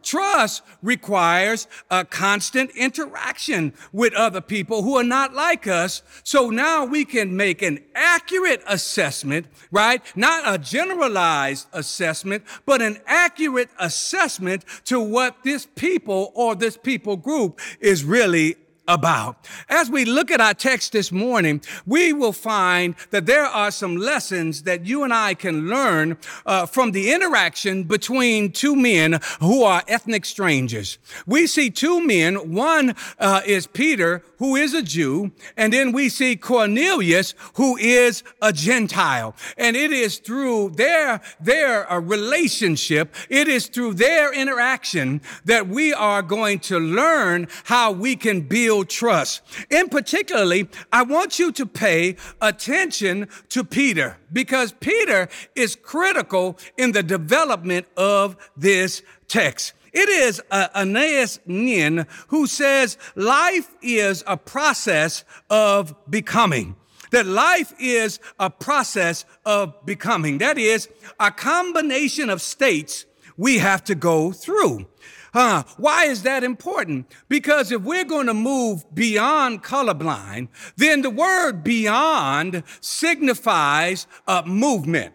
Trust 0.01 0.63
requires 0.81 1.67
a 1.91 2.03
constant 2.03 2.71
interaction 2.71 3.73
with 3.91 4.13
other 4.13 4.41
people 4.41 4.81
who 4.81 4.97
are 4.97 5.03
not 5.03 5.33
like 5.33 5.67
us. 5.67 6.01
So 6.23 6.49
now 6.49 6.85
we 6.85 7.05
can 7.05 7.37
make 7.37 7.61
an 7.61 7.83
accurate 7.93 8.63
assessment, 8.67 9.45
right? 9.69 10.01
Not 10.15 10.43
a 10.51 10.57
generalized 10.57 11.67
assessment, 11.73 12.43
but 12.65 12.81
an 12.81 12.97
accurate 13.05 13.69
assessment 13.77 14.65
to 14.85 14.99
what 14.99 15.43
this 15.43 15.67
people 15.75 16.31
or 16.33 16.55
this 16.55 16.75
people 16.75 17.17
group 17.17 17.59
is 17.79 18.03
really 18.03 18.55
about. 18.87 19.47
As 19.69 19.89
we 19.89 20.05
look 20.05 20.31
at 20.31 20.41
our 20.41 20.53
text 20.53 20.91
this 20.91 21.11
morning, 21.11 21.61
we 21.85 22.13
will 22.13 22.33
find 22.33 22.95
that 23.09 23.25
there 23.25 23.45
are 23.45 23.71
some 23.71 23.97
lessons 23.97 24.63
that 24.63 24.85
you 24.85 25.03
and 25.03 25.13
I 25.13 25.33
can 25.33 25.67
learn 25.67 26.17
uh, 26.45 26.65
from 26.65 26.91
the 26.91 27.11
interaction 27.11 27.83
between 27.83 28.51
two 28.51 28.75
men 28.75 29.19
who 29.39 29.63
are 29.63 29.83
ethnic 29.87 30.25
strangers. 30.25 30.97
We 31.25 31.47
see 31.47 31.69
two 31.69 32.05
men. 32.05 32.53
One 32.53 32.95
uh, 33.19 33.41
is 33.45 33.67
Peter, 33.67 34.21
who 34.37 34.55
is 34.55 34.73
a 34.73 34.81
Jew, 34.81 35.31
and 35.57 35.71
then 35.73 35.91
we 35.91 36.09
see 36.09 36.35
Cornelius, 36.35 37.33
who 37.55 37.77
is 37.77 38.23
a 38.41 38.53
Gentile. 38.53 39.35
And 39.57 39.75
it 39.75 39.91
is 39.91 40.19
through 40.19 40.71
their, 40.71 41.21
their 41.39 41.91
uh, 41.91 41.99
relationship, 41.99 43.15
it 43.29 43.47
is 43.47 43.67
through 43.67 43.95
their 43.95 44.33
interaction 44.33 45.21
that 45.45 45.67
we 45.67 45.93
are 45.93 46.21
going 46.21 46.59
to 46.59 46.79
learn 46.79 47.47
how 47.65 47.91
we 47.91 48.15
can 48.15 48.41
build 48.41 48.74
trust. 48.83 49.41
In 49.69 49.89
particularly, 49.89 50.69
I 50.91 51.03
want 51.03 51.39
you 51.39 51.51
to 51.53 51.65
pay 51.65 52.15
attention 52.41 53.27
to 53.49 53.63
Peter 53.63 54.17
because 54.31 54.71
Peter 54.73 55.29
is 55.55 55.75
critical 55.75 56.57
in 56.77 56.91
the 56.91 57.03
development 57.03 57.87
of 57.95 58.35
this 58.57 59.01
text. 59.27 59.73
It 59.93 60.09
is 60.09 60.41
uh, 60.51 60.67
Anaïs 60.75 61.39
Nin 61.45 62.05
who 62.27 62.47
says 62.47 62.97
life 63.15 63.69
is 63.81 64.23
a 64.27 64.35
process 64.35 65.23
of 65.49 65.95
becoming. 66.09 66.75
That 67.11 67.25
life 67.25 67.73
is 67.79 68.19
a 68.39 68.49
process 68.49 69.23
of 69.45 69.85
becoming. 69.85 70.39
That 70.39 70.57
is 70.57 70.89
a 71.17 71.31
combination 71.31 72.29
of 72.29 72.41
states 72.41 73.05
we 73.37 73.59
have 73.59 73.83
to 73.85 73.95
go 73.95 74.33
through. 74.33 74.85
Huh? 75.35 75.63
Why 75.75 76.05
is 76.05 76.23
that 76.23 76.45
important? 76.45 77.13
Because 77.27 77.69
if 77.69 77.81
we're 77.81 78.05
going 78.05 78.27
to 78.27 78.33
move 78.33 78.85
beyond 78.95 79.63
colorblind, 79.63 80.47
then 80.77 81.01
the 81.01 81.09
word 81.09 81.61
beyond 81.61 82.63
signifies 82.79 84.07
a 84.29 84.45
movement. 84.45 85.13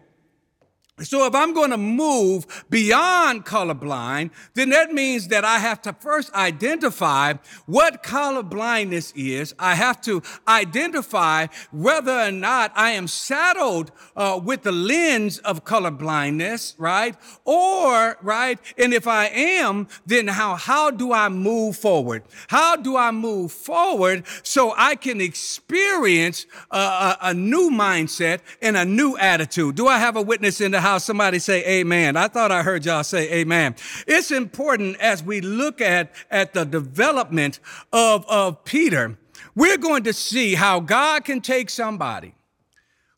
So 0.99 1.25
if 1.25 1.33
I'm 1.33 1.53
going 1.53 1.71
to 1.71 1.77
move 1.77 2.65
beyond 2.69 3.45
colorblind, 3.45 4.29
then 4.53 4.69
that 4.69 4.91
means 4.91 5.29
that 5.29 5.43
I 5.43 5.57
have 5.57 5.81
to 5.83 5.93
first 5.93 6.31
identify 6.33 7.33
what 7.65 8.03
colorblindness 8.03 9.13
is. 9.15 9.55
I 9.57 9.73
have 9.75 10.01
to 10.01 10.21
identify 10.47 11.47
whether 11.71 12.11
or 12.11 12.31
not 12.31 12.71
I 12.75 12.91
am 12.91 13.07
saddled 13.07 13.91
uh, 14.15 14.39
with 14.43 14.61
the 14.61 14.71
lens 14.71 15.39
of 15.39 15.63
colorblindness, 15.63 16.75
right? 16.77 17.15
Or, 17.45 18.17
right? 18.21 18.59
And 18.77 18.93
if 18.93 19.07
I 19.07 19.27
am, 19.27 19.87
then 20.05 20.27
how, 20.27 20.55
how 20.55 20.91
do 20.91 21.13
I 21.13 21.29
move 21.29 21.77
forward? 21.77 22.23
How 22.49 22.75
do 22.75 22.95
I 22.95 23.09
move 23.09 23.51
forward 23.51 24.23
so 24.43 24.73
I 24.77 24.95
can 24.95 25.19
experience 25.19 26.45
a, 26.69 26.77
a, 26.77 27.17
a 27.21 27.33
new 27.33 27.71
mindset 27.71 28.41
and 28.61 28.77
a 28.77 28.85
new 28.85 29.17
attitude? 29.17 29.75
Do 29.75 29.87
I 29.87 29.97
have 29.97 30.15
a 30.15 30.21
witness 30.21 30.61
in 30.61 30.71
the 30.71 30.80
house? 30.81 30.91
house, 30.91 31.05
somebody 31.05 31.39
say 31.39 31.65
amen. 31.79 32.17
I 32.17 32.27
thought 32.27 32.51
I 32.51 32.63
heard 32.63 32.85
y'all 32.85 33.03
say 33.03 33.31
amen. 33.31 33.75
It's 34.07 34.29
important 34.29 34.97
as 34.97 35.23
we 35.23 35.39
look 35.39 35.79
at, 35.79 36.11
at 36.29 36.53
the 36.53 36.65
development 36.65 37.61
of, 37.93 38.25
of 38.27 38.65
Peter, 38.65 39.17
we're 39.55 39.77
going 39.77 40.03
to 40.03 40.11
see 40.11 40.55
how 40.55 40.81
God 40.81 41.23
can 41.23 41.39
take 41.39 41.69
somebody 41.69 42.35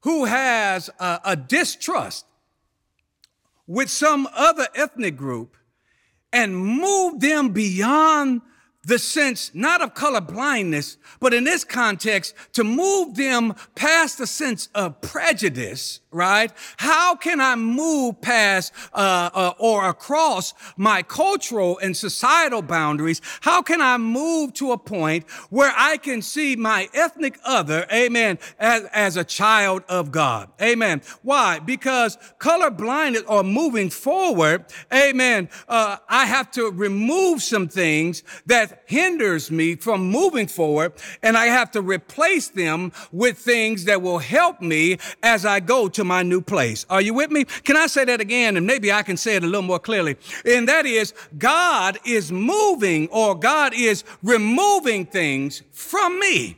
who 0.02 0.26
has 0.26 0.92
a, 1.00 1.20
a 1.26 1.36
distrust 1.36 2.28
with 3.66 3.90
some 3.90 4.28
other 4.36 4.68
ethnic 4.76 5.18
group 5.18 5.58
and 6.32 6.56
move 6.56 7.20
them 7.22 7.50
beyond 7.50 8.42
the 8.86 9.00
sense 9.00 9.52
not 9.54 9.82
of 9.82 9.94
color 9.94 10.22
blindness, 10.22 10.98
but 11.20 11.34
in 11.34 11.46
this 11.46 11.64
context, 11.64 12.36
to 12.54 12.64
move 12.64 13.16
them 13.16 13.56
past 13.76 14.18
the 14.18 14.28
sense 14.28 14.68
of 14.76 15.00
prejudice, 15.00 16.02
right? 16.12 16.52
How 16.78 17.16
can 17.16 17.40
I 17.40 17.56
move 17.56 18.20
past 18.20 18.74
uh, 18.94 19.30
uh, 19.34 19.54
or 19.58 19.88
across 19.88 20.54
my 20.76 21.02
cultural 21.02 21.80
and 21.80 21.96
societal 21.96 22.62
boundaries? 22.62 23.22
How 23.42 23.62
can 23.62 23.82
I 23.82 23.98
move 23.98 24.54
to 24.56 24.74
a 24.74 24.78
point 24.78 25.30
where 25.50 25.74
I 25.76 25.98
can 25.98 26.22
see 26.22 26.58
my 26.58 26.90
ethnic 26.94 27.40
other, 27.46 27.88
amen, 27.92 28.38
as, 28.60 28.84
as 28.94 29.16
a 29.16 29.24
child 29.24 29.84
of 29.88 30.12
God? 30.12 30.50
Amen. 30.62 31.02
Why? 31.22 31.60
Because 31.60 32.18
color 32.38 32.70
blindness 32.70 33.24
or 33.28 33.44
moving 33.44 33.90
forward, 33.90 34.66
amen, 34.94 35.48
uh, 35.70 35.98
I 36.10 36.26
have 36.26 36.52
to 36.52 36.70
remove 36.70 37.42
some 37.42 37.70
things 37.70 38.24
that 38.46 38.73
hinders 38.86 39.52
me 39.52 39.76
from 39.76 40.10
moving 40.10 40.48
forward, 40.48 40.94
and 41.22 41.38
I 41.38 41.46
have 41.46 41.72
to 41.72 41.82
replace 41.82 42.48
them 42.50 42.92
with 43.12 43.38
things 43.38 43.86
that 43.86 44.02
will 44.02 44.20
help 44.20 44.62
me 44.62 44.98
as 45.22 45.46
I 45.46 45.60
go 45.60 45.88
to 45.90 46.04
my 46.04 46.24
new 46.24 46.42
place. 46.42 46.86
Are 46.90 47.02
you 47.02 47.14
with 47.14 47.32
me? 47.32 47.46
Can 47.46 47.78
I 47.78 47.88
say 47.88 48.06
that 48.06 48.22
again? 48.22 48.58
And 48.58 48.68
maybe 48.68 48.92
I 48.92 49.04
can 49.04 49.18
say 49.18 49.36
it 49.36 49.44
a 49.44 49.48
little 49.48 49.62
more 49.62 49.80
clearly. 49.80 50.18
And 50.46 50.68
that 50.68 50.86
is, 50.86 51.14
God 51.38 51.98
is 52.06 52.32
moving 52.32 53.08
or 53.10 53.36
God 53.36 53.74
is 53.74 54.04
removing 54.22 55.06
things 55.06 55.62
from 55.72 56.20
me. 56.20 56.58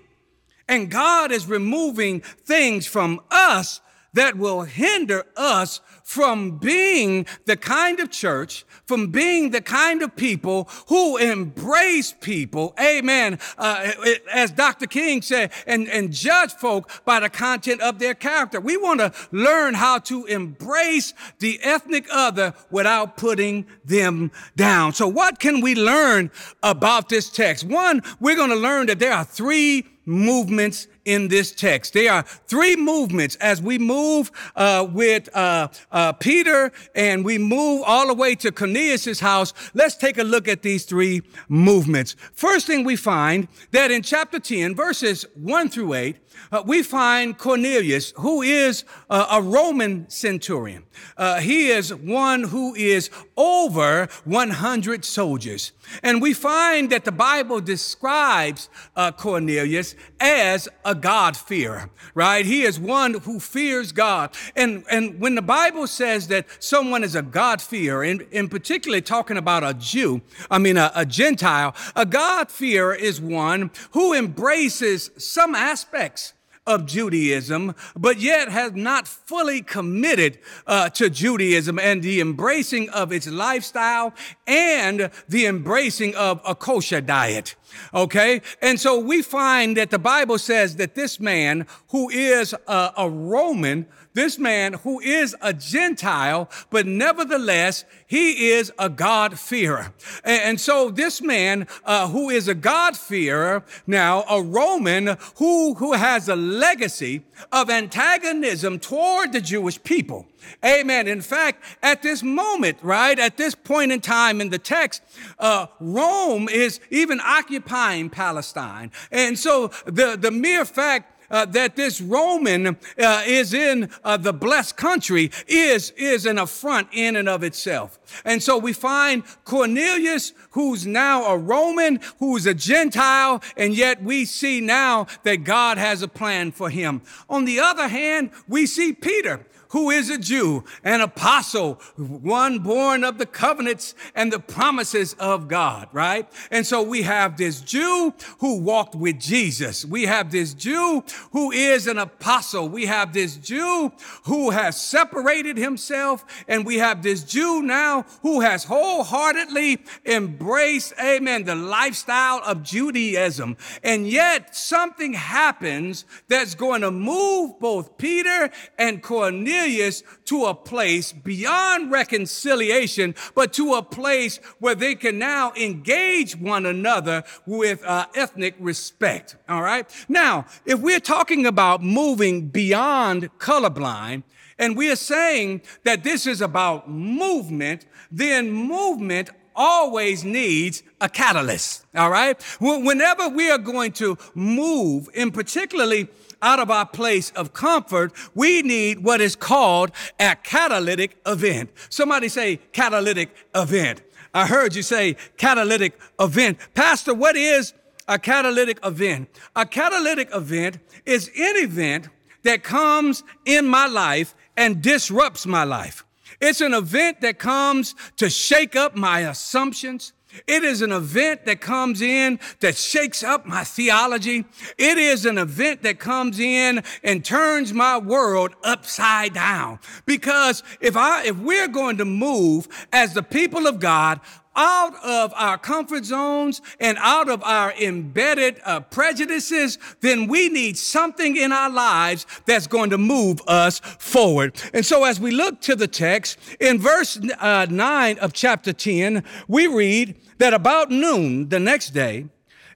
And 0.68 0.90
God 0.90 1.32
is 1.32 1.48
removing 1.48 2.22
things 2.22 2.88
from 2.88 3.22
us 3.30 3.82
that 4.16 4.38
will 4.38 4.64
hinder 4.64 5.26
us 5.38 5.82
from 6.04 6.58
being 6.58 7.26
the 7.46 7.58
kind 7.58 8.00
of 8.00 8.10
church, 8.12 8.66
from 8.86 9.08
being 9.08 9.52
the 9.52 9.62
kind 9.62 10.02
of 10.02 10.16
people 10.16 10.70
who 10.88 11.18
embrace 11.18 12.14
people, 12.22 12.74
amen, 12.80 13.40
uh, 13.58 13.92
as 14.32 14.52
Dr. 14.52 14.88
King 14.88 15.22
said, 15.22 15.52
and, 15.68 15.90
and 15.90 16.14
judge 16.14 16.54
folk 16.54 16.90
by 17.06 17.20
the 17.20 17.30
content 17.30 17.82
of 17.82 18.00
their 18.00 18.14
character. 18.14 18.60
We 18.60 18.78
want 18.78 19.00
to 19.02 19.12
learn 19.32 19.74
how 19.74 20.00
to 20.00 20.26
embrace 20.26 21.14
the 21.40 21.60
ethnic 21.62 22.08
other 22.12 22.54
without 22.72 23.18
putting 23.18 23.66
them 23.84 24.32
down. 24.56 24.94
So 24.94 25.08
what 25.08 25.40
can 25.40 25.60
we 25.60 25.76
learn 25.76 26.32
about 26.64 27.10
this 27.10 27.30
text? 27.30 27.66
One, 27.66 28.02
we're 28.20 28.38
going 28.38 28.50
to 28.50 28.56
learn 28.56 28.88
that 28.88 29.00
there 29.00 29.14
are 29.14 29.26
three 29.26 29.86
movements 30.06 30.88
in 31.06 31.28
this 31.28 31.52
text. 31.52 31.94
There 31.94 32.12
are 32.12 32.24
three 32.24 32.76
movements 32.76 33.36
as 33.38 33.62
we 33.62 33.78
move 33.78 34.32
uh, 34.56 34.88
with 34.92 35.34
uh, 35.36 35.70
uh, 35.92 36.14
Peter 36.14 36.72
and 36.96 37.24
we 37.24 37.38
move 37.38 37.84
all 37.86 38.08
the 38.08 38.14
way 38.14 38.36
to 38.36 38.52
Cornelius' 38.52 39.20
house. 39.20 39.54
Let's 39.74 39.96
take 39.96 40.18
a 40.18 40.24
look 40.24 40.48
at 40.48 40.64
these 40.64 40.86
three 40.86 41.22
movements. 41.48 42.16
First 42.34 42.68
thing 42.68 42.84
we 42.84 42.96
find 42.96 43.48
that 43.72 43.92
in 43.92 44.02
chapter 44.02 44.40
10, 44.40 44.76
verses 44.76 45.26
1 45.36 45.70
through 45.70 45.94
8, 45.94 46.18
uh, 46.52 46.64
we 46.66 46.84
find 46.84 47.38
Cornelius, 47.38 48.14
who 48.18 48.42
is 48.42 48.84
uh, 49.10 49.28
a 49.32 49.42
Roman 49.42 50.10
centurion. 50.10 50.84
Uh, 51.18 51.40
he 51.40 51.68
is 51.68 51.94
one 51.94 52.44
who 52.44 52.76
is 52.76 53.10
over 53.38 54.08
100 54.24 55.06
soldiers. 55.06 55.72
And 56.04 56.22
we 56.22 56.34
find 56.34 56.90
that 56.92 57.06
the 57.06 57.12
Bible 57.12 57.62
describes 57.62 58.70
uh, 58.96 59.12
Cornelius 59.12 59.96
as 60.20 60.68
a 60.84 60.96
God-fearer, 60.96 61.90
right? 62.14 62.46
He 62.46 62.64
is 62.64 62.80
one 62.80 63.16
who 63.16 63.40
fears 63.40 63.92
God. 63.92 64.36
And, 64.56 64.84
and 64.90 65.20
when 65.20 65.36
the 65.36 65.42
Bible 65.42 65.88
says 65.88 66.28
that 66.30 66.48
someone 66.60 67.04
is 67.04 67.16
a 67.16 67.22
God-fearer, 67.22 68.04
in, 68.04 68.22
in 68.32 68.50
particularly 68.50 69.02
talking 69.02 69.38
about 69.38 69.64
a 69.64 69.74
Jew, 69.74 70.22
I 70.50 70.58
mean 70.58 70.78
a, 70.78 70.92
a 70.96 71.06
Gentile, 71.06 71.76
a 71.96 72.06
God-fearer 72.06 72.96
is 72.96 73.22
one 73.22 73.72
who 73.92 74.14
embraces 74.14 75.12
some 75.18 75.56
aspects 75.56 76.25
of 76.68 76.86
Judaism, 76.86 77.76
but 77.96 78.20
yet 78.20 78.50
has 78.50 78.74
not 78.74 79.08
fully 79.08 79.62
committed 79.62 80.40
uh, 80.66 80.90
to 80.90 81.10
Judaism 81.10 81.78
and 81.80 82.02
the 82.02 82.20
embracing 82.20 82.90
of 82.90 83.12
its 83.12 83.28
lifestyle 83.28 84.14
and 84.48 85.12
the 85.30 85.46
embracing 85.46 86.16
of 86.16 86.42
a 86.46 86.56
kosher 86.56 87.02
diet. 87.02 87.56
Okay. 87.94 88.42
And 88.62 88.80
so 88.80 89.00
we 89.00 89.22
find 89.22 89.78
that 89.78 89.92
the 89.92 90.00
Bible 90.00 90.38
says 90.38 90.78
that 90.78 90.96
this 90.96 91.20
man 91.20 91.68
who 91.90 92.10
is 92.10 92.54
a, 92.68 92.94
a 92.98 93.10
Roman 93.10 93.86
this 94.16 94.40
man 94.40 94.74
who 94.74 95.00
is 95.00 95.36
a 95.42 95.54
Gentile, 95.54 96.50
but 96.72 96.88
nevertheless, 96.88 97.86
he 98.08 98.50
is 98.50 98.72
a 98.80 98.90
God-fearer. 98.90 99.94
And, 100.24 100.60
so 100.60 100.90
this 100.90 101.22
man 101.22 101.68
uh, 101.84 102.08
who 102.08 102.30
is 102.30 102.48
a 102.48 102.56
God-fearer, 102.56 103.64
now 103.86 104.24
a 104.24 104.42
Roman 104.42 105.18
who, 105.36 105.76
who 105.76 105.94
has 105.94 106.30
a 106.30 106.36
legacy 106.36 107.24
of 107.52 107.70
antagonism 107.70 108.80
toward 108.80 109.34
the 109.34 109.42
Jewish 109.42 109.84
people. 109.84 110.26
Amen. 110.64 111.08
In 111.08 111.22
fact, 111.22 111.64
at 111.84 112.02
this 112.02 112.24
moment, 112.24 112.78
right, 112.82 113.18
at 113.20 113.36
this 113.38 113.54
point 113.54 113.92
in 113.92 114.00
time 114.00 114.40
in 114.42 114.50
the 114.50 114.60
text, 114.60 115.02
uh, 115.40 115.68
Rome 115.80 116.48
is 116.48 116.80
even 116.90 117.20
occupying 117.20 118.10
Palestine. 118.10 118.92
And 119.12 119.38
so 119.38 119.72
the, 119.86 120.18
the 120.20 120.32
mere 120.32 120.64
fact 120.66 121.15
uh, 121.30 121.46
that 121.46 121.76
this 121.76 122.02
Roman 122.02 122.68
uh, 122.68 123.24
is 123.26 123.54
in 123.54 123.90
uh, 124.04 124.18
the 124.18 124.34
blessed 124.34 124.78
country 124.78 125.32
is, 125.48 125.92
is 125.92 126.26
an 126.26 126.38
affront 126.38 126.88
in 126.92 127.16
and 127.16 127.30
of 127.30 127.44
itself. 127.44 128.00
And 128.24 128.42
so 128.42 128.58
we 128.58 128.74
find 128.74 129.24
Cornelius, 129.44 130.34
who's 130.52 130.86
now 130.86 131.26
a 131.26 131.38
Roman, 131.38 132.00
who's 132.20 132.46
a 132.46 132.54
Gentile, 132.54 133.42
and 133.58 133.76
yet 133.76 134.04
we 134.04 134.26
see 134.26 134.62
now 134.62 135.08
that 135.24 135.44
God 135.44 135.78
has 135.78 136.02
a 136.02 136.08
plan 136.08 136.52
for 136.52 136.70
him. 136.70 137.02
On 137.30 137.46
the 137.46 137.60
other 137.60 137.88
hand, 137.88 138.32
we 138.48 138.66
see 138.66 138.94
Peter, 138.94 139.46
who 139.70 139.90
is 139.90 140.10
a 140.10 140.18
Jew, 140.18 140.64
an 140.84 141.02
apostle, 141.02 141.76
one 141.96 142.60
born 142.60 143.04
of 143.04 143.18
the 143.18 143.26
covenants 143.26 143.96
and 144.14 144.32
the 144.32 144.40
promises 144.40 145.14
of 145.16 145.48
God, 145.48 145.90
right? 145.92 146.28
And 146.52 146.66
so 146.66 146.82
we 146.84 147.02
have 147.04 147.38
this 147.38 147.62
Jew 147.62 148.14
who 148.40 148.60
walked 148.60 148.96
with 148.96 149.20
Jesus. 149.20 149.86
We 149.86 150.04
have 150.04 150.32
this 150.32 150.54
Jew 150.54 151.04
who 151.32 151.52
is 151.52 151.88
an 151.88 151.98
apostle. 151.98 152.70
We 152.70 152.86
have 152.86 153.14
this 153.14 153.38
Jew 153.38 153.92
who 154.26 154.52
has 154.52 154.80
separated 154.82 155.58
himself. 155.58 156.26
And 156.48 156.66
we 156.66 156.78
have 156.78 157.02
this 157.02 157.24
Jew 157.24 157.62
now 157.62 158.06
who 158.22 158.42
has 158.42 158.66
wholeheartedly 158.66 159.80
embraced, 160.06 160.94
amen, 161.02 161.46
the 161.46 161.56
lifestyle 161.56 162.42
of 162.46 162.64
Judaism. 162.64 163.58
And 163.84 164.08
yet 164.08 164.56
something 164.56 165.14
happens 165.14 166.06
that's 166.28 166.56
going 166.56 166.82
to 166.82 166.92
move 166.92 167.60
both 167.60 167.98
Peter 167.98 168.50
and 168.78 169.02
Cornelius 169.02 169.55
Cornelius 169.56 170.04
to 170.26 170.46
a 170.46 170.54
place 170.54 171.14
beyond 171.14 171.92
reconciliation, 171.92 173.16
but 173.34 173.54
to 173.54 173.74
a 173.76 173.82
place 173.82 174.38
where 174.60 174.76
they 174.76 174.96
can 174.96 175.18
now 175.18 175.54
engage 175.54 176.36
one 176.36 176.66
another 176.66 177.24
with 177.46 177.84
uh, 177.84 178.06
ethnic 178.16 178.56
respect. 178.60 179.38
All 179.48 179.62
right. 179.62 179.90
Now, 180.10 180.46
if 180.66 180.80
we're 180.80 181.00
talking 181.00 181.46
about 181.46 181.82
moving 181.82 182.50
beyond 182.50 183.30
colorblind, 183.40 184.24
and 184.58 184.78
we 184.78 184.90
are 184.90 184.96
saying 184.96 185.62
that 185.84 186.04
this 186.04 186.26
is 186.26 186.42
about 186.42 186.90
movement, 186.90 187.86
then 188.12 188.52
movement 188.52 189.30
always 189.56 190.24
needs 190.24 190.84
a 191.02 191.10
catalyst. 191.10 191.86
All 191.96 192.10
right. 192.10 192.42
Whenever 192.60 193.30
we 193.30 193.50
are 193.50 193.58
going 193.58 193.92
to 193.94 194.18
move, 194.34 195.10
in 195.14 195.32
particularly 195.32 196.08
out 196.42 196.60
of 196.60 196.70
our 196.70 196.86
place 196.86 197.32
of 197.32 197.54
comfort, 197.54 198.14
we 198.36 198.62
need 198.62 199.04
what 199.04 199.22
is 199.22 199.36
called 199.36 199.92
a 200.20 200.36
catalytic 200.36 201.18
event. 201.26 201.72
Somebody 201.90 202.30
say 202.30 202.58
catalytic 202.72 203.36
event. 203.56 204.02
I 204.34 204.48
heard 204.48 204.76
you 204.76 204.82
say 204.82 205.16
catalytic 205.38 205.98
event. 206.20 206.58
Pastor, 206.74 207.14
what 207.14 207.38
is 207.38 207.74
a 208.08 208.20
catalytic 208.20 208.80
event? 208.84 209.30
A 209.56 209.66
catalytic 209.66 210.30
event 210.34 210.78
is 211.06 211.30
an 211.30 211.56
event 211.64 212.10
that 212.44 212.64
comes 212.64 213.24
in 213.46 213.66
my 213.66 213.88
life 213.88 214.36
and 214.58 214.82
disrupts 214.82 215.46
my 215.46 215.64
life. 215.64 216.06
It's 216.42 216.62
an 216.62 216.74
event 216.74 217.22
that 217.22 217.40
comes 217.40 217.96
to 218.18 218.30
shake 218.30 218.76
up 218.76 218.96
my 218.96 219.22
assumptions, 219.22 220.14
it 220.48 220.64
is 220.64 220.82
an 220.82 220.92
event 220.92 221.46
that 221.46 221.62
comes 221.62 222.02
in 222.02 222.40
that 222.60 222.76
shakes 222.76 223.24
up 223.24 223.46
my 223.46 223.64
theology. 223.64 224.46
It 224.78 224.98
is 224.98 225.26
an 225.26 225.38
event 225.38 225.84
that 225.84 226.00
comes 226.00 226.40
in 226.40 226.84
and 227.04 227.24
turns 227.24 227.74
my 227.74 227.98
world 227.98 228.56
upside 228.64 229.34
down. 229.34 229.80
Because 230.06 230.64
if 230.82 230.98
I, 230.98 231.26
if 231.26 231.38
we're 231.38 231.68
going 231.68 231.98
to 231.98 232.06
move 232.06 232.68
as 232.92 233.14
the 233.14 233.24
people 233.24 233.68
of 233.68 233.80
God, 233.80 234.20
out 234.56 234.96
of 235.04 235.34
our 235.36 235.58
comfort 235.58 236.06
zones 236.06 236.62
and 236.80 236.98
out 237.00 237.30
of 237.30 237.44
our 237.44 237.74
embedded 237.74 238.60
uh, 238.66 238.80
prejudices, 238.80 239.78
then 240.02 240.28
we 240.28 240.50
need 240.50 240.78
something 240.78 241.36
in 241.36 241.52
our 241.52 241.70
lives 241.70 242.26
that's 242.46 242.68
going 242.68 242.90
to 242.90 242.98
move 242.98 243.42
us 243.48 243.80
forward. 243.80 244.62
And 244.74 244.86
so 244.86 245.04
as 245.04 245.20
we 245.20 245.32
look 245.32 245.62
to 245.62 245.76
the 245.76 245.88
text, 245.88 246.38
in 246.60 246.80
verse 246.80 247.20
uh, 247.40 247.68
9 247.70 248.20
of 248.20 248.34
chapter 248.34 248.74
10, 248.74 249.24
we 249.48 249.68
read 249.68 250.16
that 250.38 250.54
about 250.54 250.92
noon 250.92 251.50
the 251.50 251.60
next 251.60 251.92
day, 251.92 252.28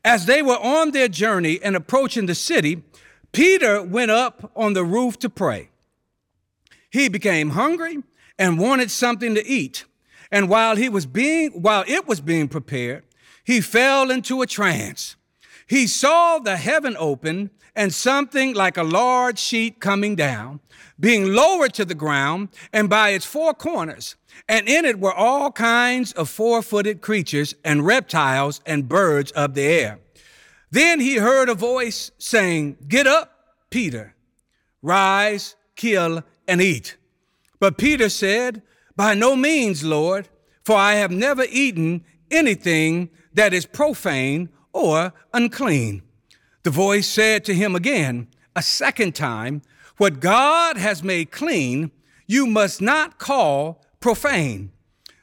as 0.04 0.26
they 0.26 0.42
were 0.42 0.58
on 0.58 0.92
their 0.92 1.08
journey 1.08 1.60
and 1.62 1.76
approaching 1.76 2.26
the 2.26 2.36
city, 2.36 2.84
Peter 3.32 3.84
went 3.84 4.12
up 4.12 4.52
on 4.56 4.74
the 4.74 4.84
roof 4.84 5.20
to 5.20 5.30
pray. 5.30 5.70
He 6.90 7.10
became 7.10 7.52
hungry 7.52 7.98
and 8.38 8.58
wanted 8.58 8.90
something 8.90 9.36
to 9.36 9.46
eat. 9.46 9.86
And 10.32 10.50
while 10.50 10.76
he 10.76 10.90
was 10.90 11.06
being, 11.06 11.52
while 11.52 11.84
it 11.88 12.08
was 12.08 12.22
being 12.22 12.48
prepared, 12.48 13.04
he 13.44 13.62
fell 13.62 14.12
into 14.12 14.42
a 14.42 14.48
trance. 14.48 15.16
He 15.68 15.88
saw 15.88 16.40
the 16.40 16.58
heaven 16.58 16.96
open 17.00 17.52
and 17.76 17.94
something 17.94 18.54
like 18.54 18.78
a 18.78 18.84
large 18.84 19.40
sheet 19.40 19.80
coming 19.80 20.16
down, 20.16 20.60
being 21.00 21.34
lowered 21.34 21.74
to 21.76 21.86
the 21.86 21.96
ground 21.96 22.50
and 22.74 22.90
by 22.90 23.10
its 23.10 23.26
four 23.26 23.54
corners. 23.54 24.16
And 24.48 24.68
in 24.68 24.86
it 24.86 25.00
were 25.00 25.14
all 25.14 25.52
kinds 25.52 26.12
of 26.14 26.30
four 26.30 26.62
footed 26.62 27.02
creatures 27.02 27.56
and 27.64 27.86
reptiles 27.86 28.62
and 28.66 28.90
birds 28.90 29.32
of 29.32 29.54
the 29.54 29.64
air. 29.64 30.00
Then 30.72 31.00
he 31.00 31.18
heard 31.18 31.50
a 31.50 31.56
voice 31.56 32.12
saying, 32.18 32.78
Get 32.88 33.08
up, 33.08 33.56
Peter, 33.70 34.16
rise, 34.82 35.56
kill, 35.76 36.24
and 36.48 36.62
eat. 36.62 36.98
But 37.60 37.78
Peter 37.78 38.10
said, 38.10 38.62
By 39.00 39.14
no 39.14 39.34
means, 39.38 39.82
Lord, 39.82 40.28
for 40.62 40.76
I 40.76 40.96
have 40.96 41.10
never 41.10 41.46
eaten 41.50 42.04
anything 42.30 43.10
that 43.34 43.54
is 43.54 43.66
profane 43.66 44.50
or 44.74 45.14
unclean. 45.34 46.02
The 46.64 46.70
voice 46.70 47.08
said 47.08 47.46
to 47.46 47.54
him 47.54 47.78
again, 47.78 48.28
a 48.58 48.62
second 48.62 49.16
time, 49.16 49.62
What 49.96 50.20
God 50.20 50.76
has 50.76 51.02
made 51.02 51.32
clean, 51.32 51.92
you 52.28 52.46
must 52.46 52.82
not 52.82 53.20
call 53.20 53.82
profane. 54.02 54.74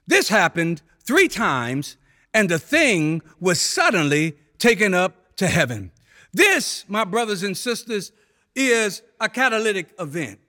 This 0.06 0.30
happened 0.30 0.80
three 1.04 1.28
times, 1.28 1.98
and 2.32 2.48
the 2.48 2.58
thing 2.58 3.20
was 3.40 3.60
suddenly 3.60 4.38
taken 4.56 4.94
up 4.94 5.36
to 5.36 5.48
heaven. 5.48 5.92
This, 6.32 6.86
my 6.88 7.04
brothers 7.04 7.42
and 7.42 7.54
sisters, 7.54 8.10
is 8.54 9.02
a 9.20 9.28
catalytic 9.28 9.88
event. 9.98 10.40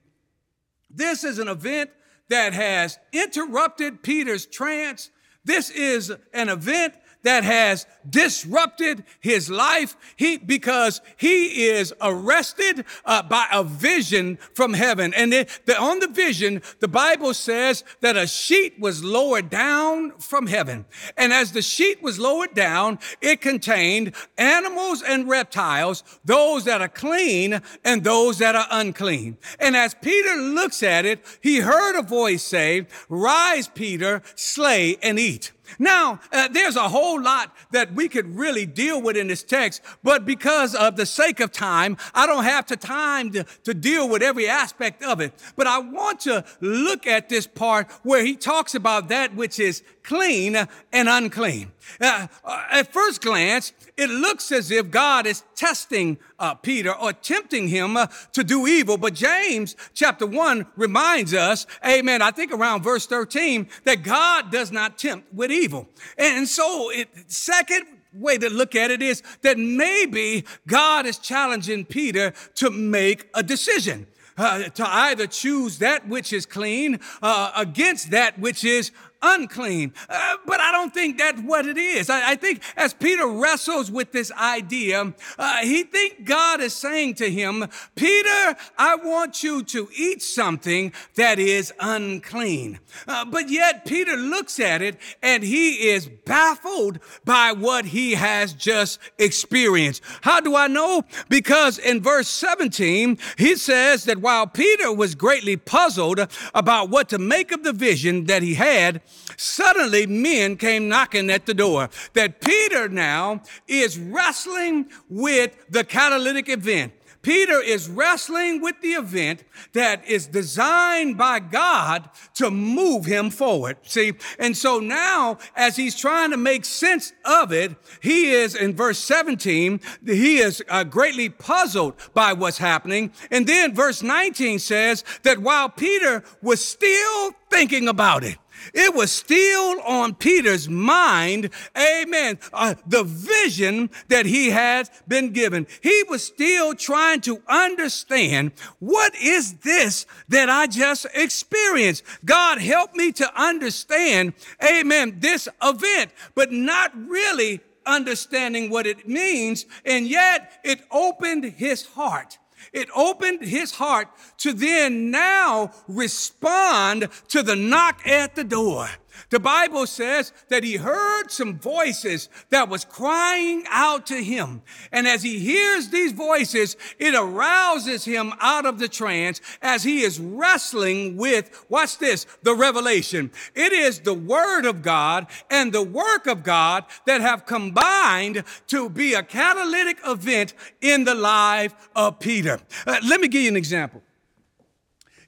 This 0.90 1.26
is 1.26 1.40
an 1.40 1.50
event 1.50 1.90
that 2.30 2.54
has 2.54 3.00
interrupted 3.14 4.04
Peter's 4.04 4.46
trance. 4.46 5.12
This 5.46 5.70
is 5.70 6.12
an 6.34 6.50
event 6.50 6.94
that 7.28 7.44
has 7.44 7.86
disrupted 8.10 9.04
his 9.20 9.50
life 9.50 9.98
he, 10.16 10.38
because 10.38 11.02
he 11.18 11.68
is 11.68 11.94
arrested 12.00 12.86
uh, 13.04 13.22
by 13.22 13.46
a 13.52 13.66
vision 13.66 14.38
from 14.54 14.74
heaven. 14.74 15.14
And 15.14 15.34
it, 15.34 15.60
the, 15.66 15.78
on 15.78 16.00
the 16.00 16.08
vision, 16.08 16.62
the 16.80 16.88
Bible 16.88 17.34
says 17.34 17.84
that 18.00 18.16
a 18.16 18.28
sheet 18.28 18.80
was 18.80 19.04
lowered 19.04 19.50
down 19.50 20.12
from 20.20 20.48
heaven. 20.48 20.86
And 21.18 21.34
as 21.34 21.52
the 21.52 21.62
sheet 21.62 22.02
was 22.02 22.18
lowered 22.18 22.54
down, 22.54 22.98
it 23.20 23.42
contained 23.42 24.16
animals 24.38 25.02
and 25.02 25.28
reptiles, 25.28 26.06
those 26.24 26.64
that 26.64 26.82
are 26.82 26.88
clean 26.88 27.62
and 27.84 28.06
those 28.06 28.38
that 28.38 28.56
are 28.56 28.68
unclean. 28.72 29.36
And 29.60 29.76
as 29.76 29.94
Peter 29.96 30.38
looks 30.38 30.82
at 30.82 31.06
it, 31.06 31.26
he 31.42 31.60
heard 31.60 32.00
a 32.00 32.04
voice 32.04 32.44
say, 32.44 32.88
Rise, 33.10 33.68
Peter, 33.68 34.22
slay 34.36 34.96
and 35.04 35.20
eat. 35.20 35.52
Now, 35.80 36.20
uh, 36.32 36.48
there's 36.50 36.76
a 36.76 36.90
whole 36.90 37.22
lot 37.22 37.56
that 37.72 37.94
we 37.94 38.08
could 38.08 38.36
really 38.36 38.66
deal 38.66 39.02
with 39.02 39.18
in 39.18 39.28
this 39.28 39.44
text, 39.44 39.82
but 40.04 40.26
because 40.26 40.76
of 40.76 40.96
the 40.96 41.06
sake 41.06 41.40
of 41.40 41.52
time, 41.52 41.98
I 42.14 42.26
don't 42.26 42.44
have 42.44 42.68
the 42.68 42.78
time 42.78 43.32
to, 43.32 43.46
to 43.64 43.74
deal 43.74 44.08
with 44.10 44.22
every 44.22 44.48
aspect 44.48 45.04
of 45.04 45.22
it. 45.22 45.34
But 45.56 45.68
I 45.68 45.80
want 45.80 46.22
to 46.22 46.46
look 46.62 47.08
at 47.08 47.30
this 47.30 47.48
part 47.48 47.92
where 48.04 48.24
he 48.24 48.36
talks 48.36 48.76
about 48.76 49.10
that 49.10 49.36
which 49.36 49.60
is 49.60 49.84
clean 50.08 50.56
and 50.56 51.10
unclean. 51.10 51.72
Uh, 52.02 52.28
at 52.72 52.92
first 52.92 53.22
glance, 53.22 53.74
it 53.98 54.10
looks 54.10 54.52
as 54.52 54.72
if 54.72 54.90
God 54.90 55.28
is 55.28 55.44
testing 55.56 56.18
uh, 56.40 56.56
Peter 56.56 56.94
or 56.96 57.12
tempting 57.14 57.68
him 57.68 57.98
uh, 57.98 58.08
to 58.32 58.44
do 58.44 58.68
evil. 58.68 58.98
But 58.98 59.14
James 59.14 59.76
chapter 59.94 60.26
1 60.26 60.66
reminds 60.78 61.34
us, 61.34 61.68
amen, 61.86 62.22
I 62.22 62.32
think 62.32 62.52
around 62.54 62.84
verse 62.84 63.06
13, 63.06 63.68
that 63.84 64.04
God 64.04 64.52
does 64.52 64.72
not 64.72 64.98
tempt 64.98 65.34
with 65.34 65.52
evil. 65.52 65.88
And 66.18 66.48
so, 66.48 66.90
it, 66.90 67.10
second 67.28 67.86
way 68.14 68.38
to 68.38 68.50
look 68.50 68.76
at 68.76 68.90
it 68.90 69.02
is 69.02 69.22
that 69.42 69.58
maybe 69.58 70.46
God 70.66 71.06
is 71.06 71.18
challenging 71.18 71.86
Peter 71.86 72.34
to 72.56 72.70
make 72.70 73.28
a 73.34 73.44
decision. 73.44 74.08
Uh, 74.40 74.70
to 74.70 74.88
either 74.88 75.26
choose 75.26 75.80
that 75.80 76.08
which 76.08 76.32
is 76.32 76.46
clean 76.46 77.00
uh, 77.24 77.52
against 77.56 78.12
that 78.12 78.38
which 78.38 78.64
is 78.64 78.92
unclean. 79.22 79.94
Uh, 80.10 80.36
but 80.46 80.60
I 80.60 80.72
don't 80.72 80.94
think 80.94 81.18
that's 81.18 81.42
what 81.42 81.66
it 81.66 81.78
is. 81.78 82.10
I, 82.10 82.32
I 82.32 82.36
think 82.36 82.62
as 82.76 82.94
Peter 82.94 83.28
wrestles 83.28 83.92
with 83.92 84.12
this 84.12 84.32
idea, 84.32 85.14
uh, 85.38 85.58
he 85.58 85.84
think 85.84 86.26
God 86.26 86.62
is 86.62 86.74
saying 86.74 87.16
to 87.16 87.30
him, 87.30 87.66
Peter, 87.96 88.56
I 88.78 88.96
want 89.04 89.44
you 89.44 89.64
to 89.64 89.90
eat 89.98 90.22
something 90.22 90.94
that 91.16 91.40
is 91.40 91.74
unclean. 91.80 92.80
Uh, 93.08 93.26
but 93.26 93.50
yet 93.50 93.86
Peter 93.86 94.16
looks 94.16 94.60
at 94.60 94.82
it 94.82 94.98
and 95.22 95.44
he 95.44 95.90
is 95.90 96.08
baffled 96.08 97.00
by 97.26 97.52
what 97.52 97.86
he 97.86 98.14
has 98.14 98.54
just 98.54 99.00
experienced. 99.18 100.02
How 100.22 100.40
do 100.40 100.56
I 100.56 100.68
know? 100.68 101.04
Because 101.30 101.80
in 101.80 102.02
verse 102.02 102.28
17, 102.28 103.18
he 103.38 103.56
says 103.56 104.06
that 104.06 104.20
while 104.20 104.48
Peter 104.48 104.92
was 104.94 105.16
greatly 105.16 105.58
puzzled 105.58 106.28
about 106.54 106.90
what 106.90 107.10
to 107.10 107.18
make 107.18 107.52
of 107.52 107.64
the 107.64 107.74
vision 107.74 108.26
that 108.26 108.44
he 108.44 108.56
had, 108.56 109.02
Suddenly, 109.38 110.08
men 110.08 110.58
came 110.58 110.88
knocking 110.88 111.30
at 111.30 111.46
the 111.46 111.54
door. 111.54 111.90
That 112.14 112.42
Peter 112.42 112.90
now 112.90 113.42
is 113.68 113.98
wrestling 113.98 114.90
with 115.10 115.56
the 115.70 115.84
catalytic 115.84 116.50
event. 116.50 116.94
Peter 117.28 117.60
is 117.60 117.90
wrestling 117.90 118.62
with 118.62 118.80
the 118.80 118.94
event 118.94 119.44
that 119.74 120.08
is 120.08 120.28
designed 120.28 121.18
by 121.18 121.40
God 121.42 122.10
to 122.36 122.50
move 122.50 123.04
him 123.04 123.30
forward. 123.30 123.76
See, 123.82 124.14
and 124.40 124.56
so 124.56 124.80
now 124.80 125.38
as 125.54 125.76
he's 125.76 126.00
trying 126.00 126.32
to 126.32 126.38
make 126.38 126.64
sense 126.64 127.12
of 127.26 127.52
it, 127.52 127.76
he 128.02 128.32
is 128.32 128.56
in 128.56 128.78
verse 128.78 129.00
17, 129.00 129.82
he 130.06 130.38
is 130.38 130.64
uh, 130.70 130.86
greatly 130.86 131.28
puzzled 131.28 131.96
by 132.14 132.32
what's 132.32 132.60
happening. 132.60 133.12
And 133.30 133.46
then 133.46 133.76
verse 133.76 134.02
19 134.02 134.60
says 134.60 135.04
that 135.24 135.40
while 135.40 135.68
Peter 135.68 136.24
was 136.42 136.64
still 136.64 137.32
thinking 137.50 137.90
about 137.90 138.24
it, 138.24 138.38
it 138.74 138.94
was 138.94 139.12
still 139.12 139.82
on 139.82 140.16
Peter's 140.16 140.70
mind, 140.70 141.50
amen, 141.78 142.40
uh, 142.54 142.76
the 142.86 143.04
vision 143.04 143.90
that 144.08 144.26
he 144.26 144.50
had 144.50 144.90
been 145.08 145.32
given. 145.32 145.68
He 145.82 146.04
was 146.10 146.24
still 146.24 146.74
trying 146.74 147.22
to 147.22 147.42
understand 147.48 148.52
what 148.80 149.16
is 149.16 149.56
this 149.56 150.06
that 150.30 150.50
I 150.50 150.68
just 150.68 151.06
experienced? 151.14 152.04
God 152.26 152.60
help 152.60 152.96
me 152.96 153.12
to 153.14 153.42
understand, 153.42 154.34
amen, 154.64 155.18
this 155.20 155.48
event, 155.62 156.12
but 156.36 156.52
not 156.52 156.92
really 156.96 157.62
understanding 157.86 158.70
what 158.70 158.86
it 158.86 159.08
means. 159.08 159.66
And 159.86 160.08
yet 160.08 160.60
it 160.64 160.82
opened 160.92 161.46
his 161.46 161.86
heart 161.86 162.38
it 162.74 162.90
opened 162.96 163.42
his 163.42 163.72
heart 163.72 164.08
to 164.40 164.54
then 164.54 165.12
now 165.12 165.72
respond 165.88 167.10
to 167.30 167.44
the 167.44 167.56
knock 167.56 168.06
at 168.06 168.36
the 168.36 168.44
door. 168.44 168.90
The 169.30 169.40
Bible 169.40 169.88
says 169.88 170.34
that 170.50 170.64
he 170.64 170.76
heard 170.76 171.30
some 171.30 171.60
voices 171.60 172.30
that 172.50 172.70
was 172.70 172.86
crying 172.86 173.66
out 173.70 174.06
to 174.08 174.24
him. 174.24 174.62
And 174.92 175.08
as 175.08 175.24
he 175.24 175.40
hears 175.40 175.90
these 175.90 176.12
voices, 176.12 176.78
it 177.00 177.14
arouses 177.16 178.06
him 178.06 178.34
out 178.40 178.66
of 178.66 178.80
the 178.80 178.88
trance 178.88 179.42
as 179.62 179.84
he 179.84 180.02
is 180.02 180.20
wrestling 180.20 181.18
with, 181.18 181.66
watch 181.70 181.98
this, 181.98 182.26
the 182.44 182.56
revelation. 182.56 183.32
It 183.56 183.74
is 183.74 184.00
the 184.00 184.14
word 184.14 184.66
of 184.66 184.82
God 184.82 185.28
and 185.50 185.72
the 185.72 185.84
work 185.84 186.28
of 186.28 186.44
God 186.44 186.86
that 187.06 187.22
have 187.22 187.46
combined 187.46 188.44
to 188.68 188.90
be 188.90 189.14
a 189.14 189.24
catalytic 189.24 190.00
event 190.06 190.54
in 190.82 191.04
the 191.04 191.16
life 191.16 191.90
of 191.96 192.20
Peter. 192.20 192.60
Uh, 192.86 193.00
let 193.08 193.22
me 193.22 193.28
give 193.28 193.42
you 193.42 193.50
an 193.50 193.56
example. 193.56 194.02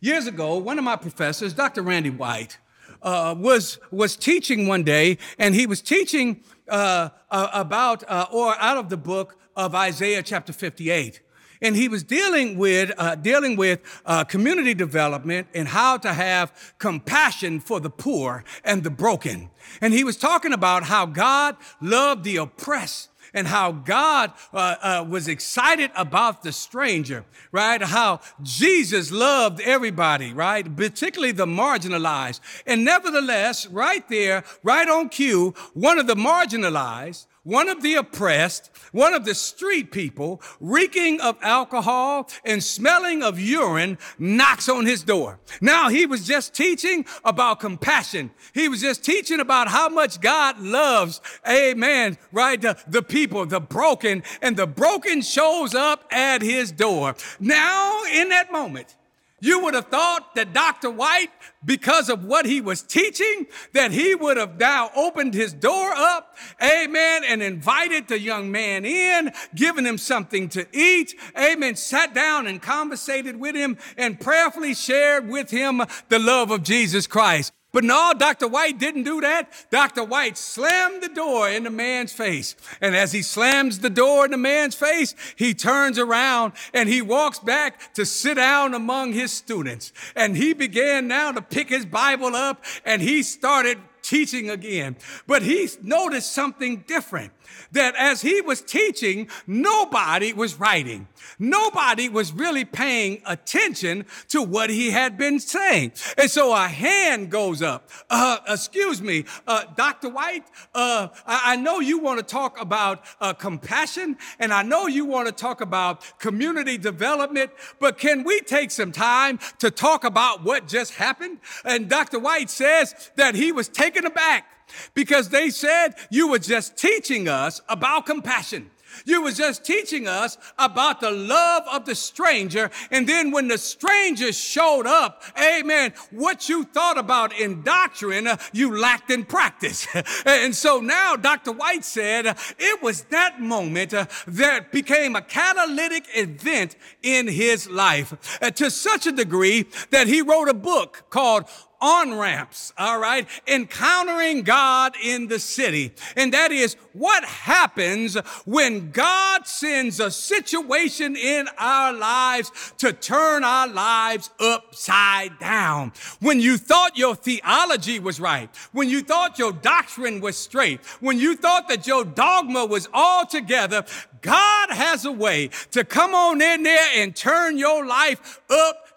Years 0.01 0.27
ago, 0.27 0.57
one 0.57 0.77
of 0.77 0.85
my 0.85 0.95
professors, 0.95 1.53
Dr. 1.53 1.81
Randy 1.81 2.09
White, 2.09 2.57
uh, 3.01 3.35
was, 3.37 3.79
was 3.91 4.15
teaching 4.15 4.67
one 4.67 4.83
day, 4.83 5.17
and 5.37 5.55
he 5.55 5.65
was 5.65 5.81
teaching 5.81 6.43
uh, 6.67 7.09
uh, 7.31 7.49
about, 7.53 8.03
uh, 8.09 8.27
or 8.31 8.55
out 8.59 8.77
of 8.77 8.89
the 8.89 8.97
book 8.97 9.37
of 9.55 9.75
Isaiah 9.75 10.23
chapter 10.23 10.53
58. 10.53 11.21
and 11.61 11.75
he 11.75 11.87
was 11.89 12.03
dealing 12.03 12.57
with 12.57 12.91
uh, 12.97 13.15
dealing 13.15 13.57
with 13.57 13.79
uh, 14.05 14.23
community 14.23 14.73
development 14.73 15.47
and 15.53 15.67
how 15.67 15.97
to 15.97 16.13
have 16.13 16.73
compassion 16.77 17.59
for 17.59 17.79
the 17.79 17.89
poor 17.89 18.43
and 18.63 18.83
the 18.83 18.89
broken. 18.89 19.49
And 19.81 19.93
he 19.93 20.03
was 20.03 20.17
talking 20.17 20.53
about 20.53 20.83
how 20.83 21.05
God 21.05 21.57
loved 21.81 22.23
the 22.23 22.37
oppressed 22.37 23.09
and 23.33 23.47
how 23.47 23.71
God 23.71 24.33
uh, 24.53 24.75
uh, 24.81 25.05
was 25.07 25.27
excited 25.27 25.91
about 25.95 26.43
the 26.43 26.51
stranger, 26.51 27.25
right? 27.51 27.81
How 27.81 28.21
Jesus 28.41 29.11
loved 29.11 29.61
everybody, 29.61 30.33
right? 30.33 30.75
Particularly 30.75 31.31
the 31.31 31.45
marginalized. 31.45 32.39
And 32.65 32.85
nevertheless, 32.85 33.67
right 33.67 34.07
there, 34.09 34.43
right 34.63 34.87
on 34.87 35.09
cue, 35.09 35.53
one 35.73 35.99
of 35.99 36.07
the 36.07 36.15
marginalized 36.15 37.25
one 37.49 37.67
of 37.67 37.81
the 37.81 37.95
oppressed, 37.95 38.69
one 38.91 39.13
of 39.13 39.25
the 39.25 39.33
street 39.33 39.91
people, 39.91 40.41
reeking 40.59 41.19
of 41.19 41.35
alcohol 41.41 42.29
and 42.45 42.63
smelling 42.63 43.23
of 43.23 43.39
urine, 43.39 43.97
knocks 44.19 44.69
on 44.69 44.85
his 44.85 45.03
door. 45.03 45.39
Now 45.59 45.89
he 45.89 46.05
was 46.05 46.27
just 46.27 46.53
teaching 46.53 47.05
about 47.25 47.59
compassion. 47.59 48.29
He 48.53 48.69
was 48.69 48.81
just 48.81 49.03
teaching 49.03 49.39
about 49.39 49.67
how 49.67 49.89
much 49.89 50.21
God 50.21 50.59
loves, 50.59 51.21
amen, 51.47 52.17
right? 52.31 52.61
The, 52.61 52.77
the 52.87 53.01
people, 53.01 53.45
the 53.47 53.59
broken, 53.59 54.23
and 54.41 54.55
the 54.55 54.67
broken 54.67 55.21
shows 55.21 55.73
up 55.73 56.05
at 56.11 56.43
his 56.43 56.71
door. 56.71 57.15
Now, 57.39 58.03
in 58.13 58.29
that 58.29 58.51
moment, 58.51 58.95
you 59.41 59.63
would 59.63 59.73
have 59.73 59.87
thought 59.87 60.35
that 60.35 60.53
Dr. 60.53 60.89
White, 60.89 61.29
because 61.63 62.09
of 62.09 62.23
what 62.23 62.45
he 62.45 62.61
was 62.61 62.81
teaching, 62.81 63.47
that 63.73 63.91
he 63.91 64.15
would 64.15 64.37
have 64.37 64.59
now 64.59 64.89
opened 64.95 65.33
his 65.33 65.53
door 65.53 65.91
up, 65.91 66.37
amen, 66.61 67.23
and 67.27 67.41
invited 67.41 68.07
the 68.07 68.19
young 68.19 68.51
man 68.51 68.85
in, 68.85 69.31
given 69.55 69.85
him 69.85 69.97
something 69.97 70.49
to 70.49 70.65
eat, 70.73 71.15
amen, 71.37 71.75
sat 71.75 72.13
down 72.13 72.47
and 72.47 72.61
conversated 72.61 73.39
with 73.39 73.55
him 73.55 73.77
and 73.97 74.19
prayerfully 74.19 74.73
shared 74.73 75.27
with 75.27 75.49
him 75.49 75.81
the 76.09 76.19
love 76.19 76.51
of 76.51 76.63
Jesus 76.63 77.07
Christ. 77.07 77.53
But 77.71 77.83
no, 77.83 78.13
Dr. 78.17 78.47
White 78.47 78.79
didn't 78.79 79.03
do 79.03 79.21
that. 79.21 79.51
Dr. 79.69 80.03
White 80.03 80.37
slammed 80.37 81.03
the 81.03 81.09
door 81.09 81.49
in 81.49 81.63
the 81.63 81.69
man's 81.69 82.11
face. 82.11 82.55
And 82.81 82.95
as 82.95 83.11
he 83.11 83.21
slams 83.21 83.79
the 83.79 83.91
door 83.91 84.25
in 84.25 84.31
the 84.31 84.37
man's 84.37 84.73
face, 84.73 85.13
he 85.35 85.53
turns 85.53 85.99
around 85.99 86.53
and 86.73 86.89
he 86.89 87.03
walks 87.03 87.37
back 87.37 87.93
to 87.93 88.05
sit 88.05 88.35
down 88.35 88.73
among 88.73 89.13
his 89.13 89.31
students. 89.31 89.93
And 90.15 90.35
he 90.35 90.53
began 90.53 91.07
now 91.07 91.31
to 91.31 91.41
pick 91.41 91.69
his 91.69 91.85
Bible 91.85 92.35
up 92.35 92.65
and 92.85 93.03
he 93.03 93.21
started 93.21 93.77
teaching 94.01 94.49
again. 94.49 94.95
But 95.27 95.43
he 95.43 95.69
noticed 95.83 96.31
something 96.31 96.83
different 96.87 97.31
that 97.71 97.95
as 97.95 98.21
he 98.21 98.41
was 98.41 98.61
teaching, 98.61 99.29
nobody 99.47 100.33
was 100.33 100.59
writing. 100.59 101.07
Nobody 101.37 102.09
was 102.09 102.33
really 102.33 102.65
paying 102.65 103.21
attention 103.25 104.05
to 104.29 104.41
what 104.41 104.69
he 104.69 104.91
had 104.91 105.17
been 105.17 105.39
saying. 105.39 105.93
And 106.17 106.29
so 106.29 106.53
a 106.53 106.67
hand 106.67 107.29
goes 107.29 107.61
up. 107.61 107.89
Uh, 108.09 108.37
excuse 108.47 109.01
me, 109.01 109.25
uh, 109.47 109.65
Dr. 109.75 110.09
White, 110.09 110.45
uh, 110.73 111.09
I, 111.25 111.53
I, 111.53 111.55
know 111.55 111.79
you 111.79 111.99
want 111.99 112.19
to 112.19 112.25
talk 112.25 112.59
about 112.59 113.03
uh, 113.21 113.33
compassion 113.33 114.17
and 114.39 114.53
I 114.53 114.63
know 114.63 114.87
you 114.87 115.05
want 115.05 115.27
to 115.27 115.33
talk 115.33 115.61
about 115.61 116.03
community 116.19 116.77
development, 116.77 117.51
but 117.79 117.97
can 117.97 118.23
we 118.23 118.41
take 118.41 118.71
some 118.71 118.91
time 118.91 119.39
to 119.59 119.71
talk 119.71 120.03
about 120.03 120.43
what 120.43 120.67
just 120.67 120.95
happened? 120.95 121.39
And 121.63 121.89
Dr. 121.89 122.19
White 122.19 122.49
says 122.49 123.11
that 123.15 123.35
he 123.35 123.51
was 123.51 123.67
taken 123.67 124.05
aback 124.05 124.45
because 124.93 125.29
they 125.29 125.49
said 125.49 125.95
you 126.09 126.29
were 126.29 126.39
just 126.39 126.77
teaching 126.77 127.27
us 127.27 127.61
about 127.69 128.05
compassion. 128.05 128.69
You 129.05 129.23
were 129.23 129.31
just 129.31 129.63
teaching 129.63 130.07
us 130.07 130.37
about 130.57 131.01
the 131.01 131.11
love 131.11 131.63
of 131.71 131.85
the 131.85 131.95
stranger. 131.95 132.69
And 132.91 133.07
then 133.07 133.31
when 133.31 133.47
the 133.47 133.57
stranger 133.57 134.31
showed 134.31 134.87
up, 134.87 135.23
amen, 135.37 135.93
what 136.11 136.49
you 136.49 136.63
thought 136.63 136.97
about 136.97 137.37
in 137.37 137.61
doctrine, 137.63 138.27
uh, 138.27 138.37
you 138.51 138.77
lacked 138.77 139.11
in 139.11 139.25
practice. 139.25 139.87
and 140.25 140.55
so 140.55 140.79
now 140.79 141.15
Dr. 141.15 141.51
White 141.51 141.85
said 141.85 142.27
uh, 142.27 142.33
it 142.57 142.81
was 142.81 143.03
that 143.03 143.39
moment 143.41 143.93
uh, 143.93 144.05
that 144.27 144.71
became 144.71 145.15
a 145.15 145.21
catalytic 145.21 146.05
event 146.15 146.75
in 147.03 147.27
his 147.27 147.69
life 147.69 148.39
uh, 148.41 148.51
to 148.51 148.69
such 148.69 149.07
a 149.07 149.11
degree 149.11 149.65
that 149.91 150.07
he 150.07 150.21
wrote 150.21 150.49
a 150.49 150.53
book 150.53 151.05
called 151.09 151.45
on 151.81 152.17
ramps, 152.17 152.73
all 152.77 152.99
right? 152.99 153.27
Encountering 153.47 154.43
God 154.43 154.95
in 155.01 155.27
the 155.27 155.39
city. 155.39 155.93
And 156.15 156.33
that 156.33 156.51
is 156.51 156.75
what 156.93 157.23
happens 157.23 158.15
when 158.45 158.91
God 158.91 159.47
sends 159.47 159.99
a 159.99 160.11
situation 160.11 161.15
in 161.15 161.47
our 161.57 161.93
lives 161.93 162.73
to 162.79 162.91
turn 162.91 163.43
our 163.43 163.67
lives 163.67 164.29
upside 164.39 165.39
down. 165.39 165.93
When 166.19 166.39
you 166.39 166.57
thought 166.57 166.97
your 166.97 167.15
theology 167.15 167.99
was 167.99 168.19
right, 168.19 168.49
when 168.71 168.89
you 168.89 169.01
thought 169.01 169.39
your 169.39 169.53
doctrine 169.53 170.21
was 170.21 170.37
straight, 170.37 170.81
when 170.99 171.17
you 171.17 171.35
thought 171.35 171.67
that 171.69 171.87
your 171.87 172.03
dogma 172.03 172.65
was 172.65 172.89
all 172.93 173.25
together, 173.25 173.85
God 174.21 174.71
has 174.71 175.05
a 175.05 175.11
way 175.11 175.49
to 175.71 175.83
come 175.83 176.13
on 176.13 176.41
in 176.41 176.63
there 176.63 176.87
and 176.95 177.15
turn 177.15 177.57
your 177.57 177.85
life 177.85 178.41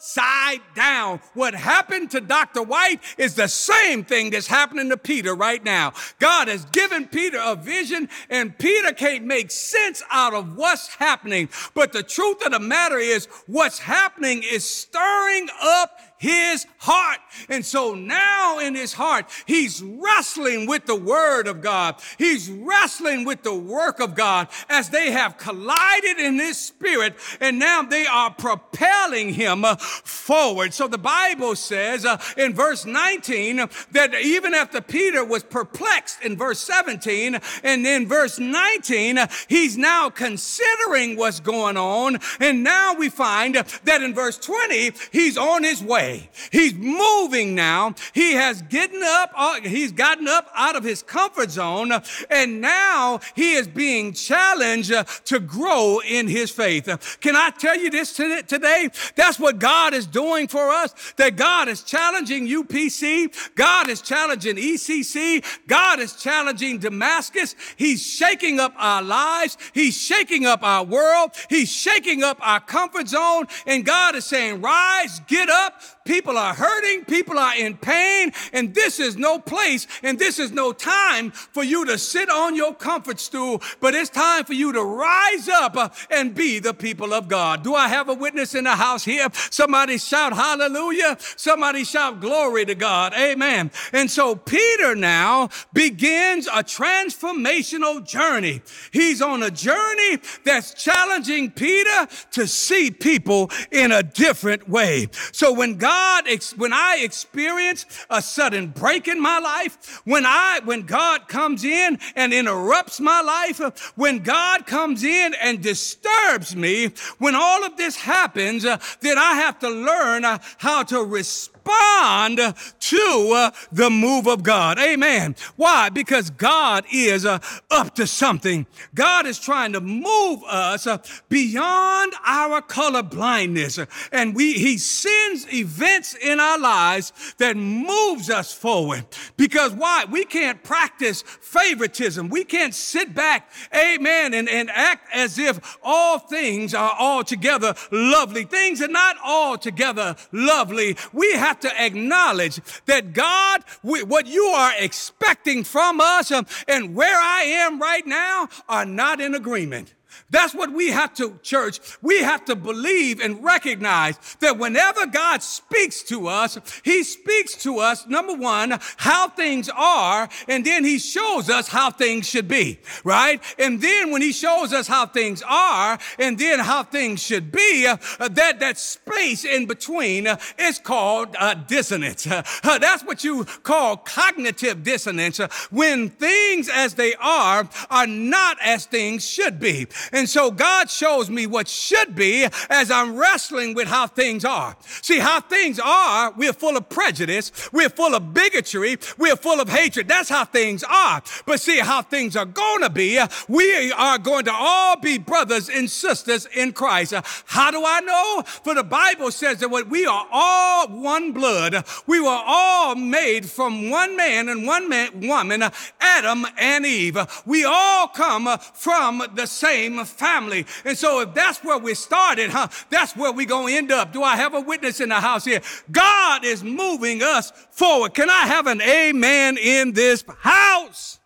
upside 0.03 0.61
down. 0.75 1.21
What 1.35 1.55
happened 1.55 2.11
to 2.11 2.21
Dr. 2.21 2.63
White 2.63 3.01
is 3.19 3.37
the 3.37 3.47
same 3.47 4.05
thing 4.05 4.31
that's 4.31 4.49
happening 4.49 4.89
to 4.91 4.97
Peter 4.97 5.33
right 5.33 5.63
now. 5.63 5.93
God 6.19 6.49
has 6.49 6.65
given 6.67 7.07
Peter 7.07 7.39
a 7.41 7.55
vision 7.55 8.09
and 8.29 8.57
Peter 8.59 8.93
can't 8.93 9.25
make 9.25 9.53
sense 9.53 10.03
out 10.11 10.35
of 10.35 10.57
what's 10.57 10.89
happening. 10.89 11.49
But 11.75 11.93
the 11.93 12.03
truth 12.03 12.45
of 12.45 12.51
the 12.51 12.59
matter 12.59 12.99
is 12.99 13.27
what's 13.47 13.79
happening 13.79 14.43
is 14.43 14.65
stirring 14.65 15.49
up 15.63 15.97
his 16.23 16.69
heart. 16.79 17.19
And 17.49 17.67
so 17.67 17.95
now 17.95 18.61
in 18.61 18.77
his 18.77 18.93
heart, 18.93 19.27
he's 19.45 19.83
wrestling 19.83 20.67
with 20.69 20.87
the 20.87 20.95
word 20.95 21.49
of 21.49 21.61
God. 21.61 21.97
He's 22.17 22.49
wrestling 22.49 23.25
with 23.25 23.43
the 23.43 23.55
work 23.55 23.99
of 23.99 24.15
God 24.15 24.47
as 24.69 24.89
they 24.89 25.11
have 25.11 25.37
collided 25.37 26.21
in 26.21 26.39
his 26.39 26.59
spirit 26.59 27.17
and 27.41 27.59
now 27.59 27.83
they 27.83 28.07
are 28.07 28.33
propelling 28.33 29.35
him 29.35 29.65
uh, 29.65 29.75
forward. 29.77 30.73
So 30.73 30.87
the 30.87 30.97
Bible 30.97 31.57
says 31.57 32.05
uh, 32.05 32.23
in 32.37 32.55
verse 32.55 32.87
19 32.87 33.57
that 33.91 34.15
even 34.15 34.55
after 34.55 34.81
Peter 34.81 35.25
was 35.25 35.43
perplexed 35.43 36.23
in 36.23 36.37
verse 36.37 36.61
17 36.61 37.41
and 37.65 37.87
in 37.87 38.07
verse 38.07 38.39
19, 38.39 39.19
he's 39.49 39.77
now 39.77 40.09
considering 40.09 41.17
what's 41.17 41.41
going 41.41 41.77
on. 41.77 42.21
And 42.39 42.63
now 42.63 42.95
we 42.95 43.09
find 43.09 43.57
that 43.57 44.03
in 44.03 44.15
verse 44.15 44.39
20, 44.39 44.93
he's 45.11 45.37
on 45.37 45.65
his 45.65 45.83
way 45.83 46.12
way. 46.13 46.29
He's 46.51 46.75
moving 46.75 47.55
now. 47.55 47.95
He 48.13 48.33
has 48.33 48.63
gotten 48.63 49.03
up, 49.03 49.33
uh, 49.35 49.61
he's 49.61 49.93
gotten 49.93 50.29
up 50.29 50.49
out 50.55 50.77
of 50.77 50.85
his 50.85 51.03
comfort 51.03 51.51
zone, 51.51 51.93
and 52.31 52.61
now 52.61 53.21
he 53.35 53.53
is 53.55 53.69
being 53.69 54.13
challenged 54.13 54.93
to 55.27 55.41
grow 55.41 56.01
in 56.01 56.29
his 56.29 56.51
faith. 56.51 57.19
Can 57.21 57.37
I 57.37 57.51
tell 57.51 57.77
you 57.77 57.91
this 57.91 58.15
today? 58.15 58.91
That's 59.17 59.39
what 59.39 59.59
God 59.59 59.95
is 59.95 60.07
doing 60.07 60.49
for 60.49 60.71
us. 60.71 60.95
That 61.17 61.37
God 61.37 61.69
is 61.69 61.83
challenging 61.83 62.47
UPC. 62.47 63.55
God 63.55 63.89
is 63.89 64.01
challenging 64.03 64.57
ECC. 64.57 65.45
God 65.67 66.01
is 66.01 66.15
challenging 66.15 66.79
Damascus. 66.79 67.55
He's 67.77 68.05
shaking 68.05 68.61
up 68.61 68.75
our 68.77 69.03
lives. 69.03 69.57
He's 69.73 69.97
shaking 69.97 70.47
up 70.47 70.63
our 70.63 70.85
world. 70.85 71.33
He's 71.49 71.71
shaking 71.71 72.23
up 72.23 72.39
our 72.41 72.61
comfort 72.61 73.09
zone. 73.09 73.47
And 73.67 73.85
God 73.85 74.15
is 74.15 74.25
saying, 74.25 74.61
rise, 74.61 75.21
get 75.27 75.49
up, 75.49 75.81
People 76.05 76.37
are 76.37 76.55
hurting, 76.55 77.05
people 77.05 77.39
are 77.39 77.57
in 77.57 77.77
pain, 77.77 78.33
and 78.53 78.75
this 78.75 78.99
is 78.99 79.17
no 79.17 79.39
place 79.39 79.87
and 80.03 80.19
this 80.19 80.39
is 80.39 80.51
no 80.51 80.73
time 80.73 81.31
for 81.31 81.63
you 81.63 81.85
to 81.87 81.97
sit 81.97 82.29
on 82.29 82.57
your 82.57 82.75
comfort 82.75 83.21
stool, 83.21 83.63
but 83.81 83.95
it's 83.95 84.11
time 84.11 84.45
for 84.45 84.53
you 84.53 84.73
to 84.73 84.83
rise 84.83 85.49
up 85.49 85.77
uh, 85.77 85.89
and 86.11 86.35
be 86.35 86.59
the 86.59 86.75
people 86.75 87.15
of 87.15 87.29
God. 87.29 87.63
Do 87.63 87.75
I 87.75 87.89
have 87.89 88.09
a 88.09 88.15
witness 88.15 88.55
in 88.55 88.65
the 88.65 88.75
house 88.75 89.05
here? 89.05 89.29
Somebody 89.51 89.99
shout 89.99 90.33
hallelujah. 90.33 91.17
Somebody 91.37 91.85
shout 91.85 92.21
glory 92.21 92.65
to 92.65 92.75
God. 92.75 93.15
Amen. 93.15 93.71
And 93.93 94.11
so 94.11 94.35
Peter 94.35 94.97
now 94.97 95.51
begins 95.73 96.47
a 96.49 96.65
transformational 96.65 98.05
journey. 98.05 98.63
He's 98.93 99.23
on 99.23 99.43
a 99.43 99.51
journey 99.51 100.19
that's 100.45 100.75
challenging 100.75 101.51
Peter 101.53 102.09
to 102.33 102.47
see 102.49 102.91
people 102.91 103.51
in 103.71 103.93
a 103.93 104.03
different 104.03 104.69
way. 104.69 105.09
So 105.33 105.53
when 105.53 105.77
God 105.77 105.92
God, 105.93 106.25
when 106.57 106.73
I 106.73 106.99
experience 107.03 107.87
a 108.09 108.23
sudden 108.23 108.69
break 108.69 109.09
in 109.09 109.21
my 109.21 109.39
life, 109.39 110.03
when 110.05 110.25
I, 110.27 110.61
when 110.65 110.83
God 110.83 111.29
comes 111.29 111.65
in 111.65 111.99
and 112.17 112.33
interrupts 112.33 113.01
my 113.01 113.21
life, 113.21 113.93
when 113.97 114.21
God 114.21 114.67
comes 114.67 115.05
in 115.05 115.35
and 115.41 115.63
disturbs 115.63 116.55
me, 116.57 116.93
when 117.19 117.35
all 117.35 117.65
of 117.65 117.77
this 117.77 117.97
happens, 117.97 118.63
then 118.63 119.19
I 119.19 119.35
have 119.35 119.59
to 119.61 119.69
learn 119.69 120.25
how 120.59 120.83
to 120.85 121.05
respond 121.05 122.39
to 122.81 123.33
uh, 123.37 123.51
the 123.71 123.89
move 123.89 124.27
of 124.27 124.43
God. 124.43 124.79
Amen. 124.79 125.37
Why? 125.57 125.91
Because 125.91 126.31
God 126.31 126.85
is 126.93 127.25
uh, 127.25 127.39
up 127.71 127.95
to 127.95 128.07
something. 128.07 128.67
God 128.95 129.27
is 129.27 129.39
trying 129.39 129.73
to 129.75 129.81
move 129.81 130.43
us 130.45 130.89
beyond 131.29 132.15
our 132.27 132.61
color 132.63 133.03
blindness. 133.03 133.79
And 134.11 134.35
we, 134.35 134.55
he 134.55 134.77
sends 134.77 135.53
events 135.53 135.82
in 136.21 136.41
our 136.41 136.59
lives 136.59 137.13
that 137.39 137.57
moves 137.57 138.31
us 138.31 138.53
forward. 138.53 139.05
Because 139.37 139.73
why? 139.73 140.05
We 140.11 140.25
can't 140.25 140.63
practice 140.63 141.23
favoritism. 141.23 142.29
We 142.29 142.45
can't 142.45 142.75
sit 142.75 143.15
back, 143.15 143.51
amen, 143.75 144.35
and, 144.35 144.49
and 144.49 144.71
act 144.71 145.09
as 145.13 145.39
if 145.39 145.77
all 145.83 146.19
things 146.19 146.75
are 146.75 146.95
altogether 146.99 147.75
lovely. 147.91 148.45
Things 148.45 148.81
are 148.81 148.89
not 148.89 149.17
altogether 149.25 150.17
lovely. 150.31 150.97
We 151.13 151.33
have 151.33 151.61
to 151.61 151.83
acknowledge 151.83 152.61
that 152.87 153.13
God, 153.13 153.63
what 153.83 154.27
you 154.27 154.45
are 154.45 154.73
expecting 154.79 155.65
from 155.65 156.01
us 156.01 156.31
um, 156.31 156.47
and 156.69 156.95
where 156.95 157.19
I 157.19 157.43
am 157.43 157.81
right 157.81 158.07
now 158.07 158.49
are 158.69 158.87
not 158.87 159.21
in 159.21 159.35
agreement. 159.35 159.95
That's 160.31 160.55
what 160.55 160.73
we 160.73 160.91
have 160.91 161.15
to, 161.15 161.39
church. 161.43 161.81
We 162.01 162.23
have 162.23 162.45
to 162.47 162.57
believe 162.57 163.21
and 163.21 163.45
recognize 163.45 164.19
that 164.41 164.59
whenever 164.59 165.07
God 165.07 165.43
speaks 165.43 166.03
to 166.05 166.27
us, 166.27 166.59
He 166.85 167.05
speaks 167.05 167.55
to 167.65 167.79
us, 167.79 168.07
number 168.07 168.35
one, 168.35 168.79
how 168.97 169.29
things 169.29 169.69
are, 169.69 170.29
and 170.49 170.65
then 170.65 170.85
He 170.85 170.99
shows 170.99 171.51
us 171.51 171.69
how 171.69 171.91
things 171.91 172.29
should 172.29 172.49
be, 172.49 172.79
right? 173.05 173.43
And 173.59 173.81
then 173.81 174.11
when 174.11 174.23
He 174.23 174.33
shows 174.33 174.73
us 174.73 174.87
how 174.87 175.07
things 175.07 175.43
are, 175.47 175.99
and 176.19 176.39
then 176.39 176.61
how 176.61 176.83
things 176.83 177.23
should 177.23 177.53
be, 177.53 177.87
uh, 177.87 177.97
that, 178.29 178.61
that 178.61 178.79
space 178.79 179.45
in 179.45 179.67
between 179.67 180.27
uh, 180.27 180.39
is 180.59 180.79
called 180.79 181.37
uh, 181.39 181.55
dissonance. 181.55 182.27
Uh, 182.65 182.79
that's 182.79 183.03
what 183.03 183.25
you 183.25 183.45
call 183.63 183.97
cognitive 183.97 184.83
dissonance, 184.83 185.41
uh, 185.41 185.49
when 185.71 186.09
things 186.09 186.69
as 186.69 186.95
they 186.95 187.15
are 187.15 187.69
are 187.91 188.07
not 188.07 188.57
as 188.63 188.87
things 188.87 189.27
should 189.27 189.59
be. 189.59 189.87
And 190.11 190.29
so 190.29 190.51
God 190.51 190.91
shows 190.91 191.31
me 191.31 191.47
what 191.47 191.69
should 191.69 192.15
be 192.15 192.49
as 192.71 192.91
I'm 192.91 193.17
wrestling 193.17 193.75
with 193.75 193.89
how 193.89 194.07
things 194.07 194.45
are. 194.45 194.77
See, 195.03 195.19
how 195.19 195.41
things 195.41 195.79
are, 195.79 196.33
we're 196.33 196.53
full 196.53 196.77
of 196.77 196.89
prejudice, 196.89 197.53
we're 197.73 197.89
full 197.89 198.15
of 198.15 198.35
bigotry, 198.35 198.99
we're 199.19 199.37
full 199.37 199.61
of 199.61 199.69
hatred. 199.69 200.09
That's 200.09 200.29
how 200.29 200.45
things 200.45 200.83
are. 200.85 201.23
But 201.47 201.61
see, 201.61 201.79
how 201.79 202.03
things 202.03 202.37
are 202.37 202.47
going 202.47 202.83
to 202.83 202.91
be, 202.91 203.21
we 203.49 203.93
are 203.93 204.19
going 204.19 204.45
to 204.47 204.53
all 204.53 204.99
be 204.99 205.19
brothers 205.19 205.69
and 205.69 205.91
sisters 205.91 206.47
in 206.47 206.73
Christ. 206.73 207.15
How 207.47 207.71
do 207.71 207.83
I 207.85 208.01
know? 208.01 208.43
For 208.65 208.75
the 208.75 208.85
Bible 208.85 209.31
says 209.31 209.59
that 209.61 209.69
we 209.69 210.07
are 210.07 210.27
all 210.33 210.89
one 210.89 211.33
blood. 211.33 211.85
We 212.07 212.21
were 212.21 212.43
all 212.45 212.95
made 212.95 213.49
from 213.49 213.91
one 213.91 214.17
man 214.17 214.49
and 214.49 214.67
one 214.67 214.89
man, 214.89 215.21
woman, 215.21 215.63
Adam 216.01 216.47
and 216.59 216.87
Eve. 216.87 217.19
We 217.47 217.65
all 217.65 218.09
come 218.09 218.49
from 218.75 219.23
the 219.35 219.47
same 219.47 219.92
family. 220.05 220.67
And 220.85 220.97
so 220.97 221.21
if 221.21 221.35
that's 221.35 221.63
where 221.63 221.79
we 221.79 221.95
started, 221.95 222.51
huh, 222.51 222.69
that's 222.91 223.17
where 223.17 223.33
we're 223.33 223.47
going 223.47 223.69
to 223.69 223.79
end 223.79 223.93
up. 223.93 224.13
Do 224.13 224.23
I 224.23 224.37
have 224.37 224.55
a 224.55 224.61
witness 224.61 225.01
in 225.01 225.09
the 225.09 225.21
house 225.21 225.45
here? 225.45 225.61
God 225.91 226.45
is 226.45 226.65
moving 226.65 227.23
us 227.23 227.53
forward. 227.71 228.15
Can 228.15 228.31
I 228.31 228.47
have 228.47 228.67
an 228.67 228.81
amen 228.83 229.59
in 229.59 229.93
this 229.93 230.25
house? 230.41 231.19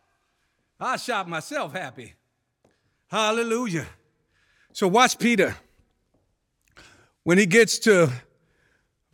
I 0.78 0.96
shot 0.96 1.28
myself 1.28 1.72
happy. 1.72 2.14
Hallelujah. 3.08 3.86
So 4.72 4.88
watch 4.88 5.18
Peter. 5.18 5.56
When 7.22 7.38
he 7.38 7.46
gets 7.46 7.78
to 7.80 8.12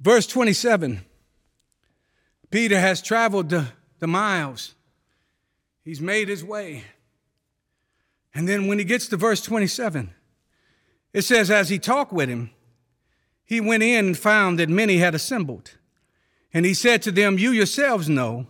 verse 0.01 0.27
27, 0.27 1.01
Peter 2.51 2.79
has 2.79 3.01
traveled 3.01 3.49
the, 3.49 3.67
the 3.99 4.07
miles. 4.07 4.75
He's 5.85 6.01
made 6.01 6.29
his 6.29 6.45
way. 6.45 6.85
And 8.35 8.49
then 8.49 8.66
when 8.66 8.79
he 8.79 8.85
gets 8.85 9.09
to 9.09 9.16
verse 9.16 9.42
27, 9.42 10.12
it 11.12 11.23
says, 11.23 11.51
As 11.51 11.68
he 11.68 11.79
talked 11.79 12.12
with 12.12 12.29
him, 12.29 12.51
he 13.45 13.61
went 13.61 13.83
in 13.83 14.07
and 14.07 14.18
found 14.18 14.59
that 14.59 14.68
many 14.68 14.99
had 14.99 15.14
assembled. 15.14 15.77
And 16.55 16.64
he 16.64 16.75
said 16.75 17.03
to 17.03 17.12
them, 17.12 17.38
You 17.38 17.51
yourselves 17.51 18.09
know 18.09 18.47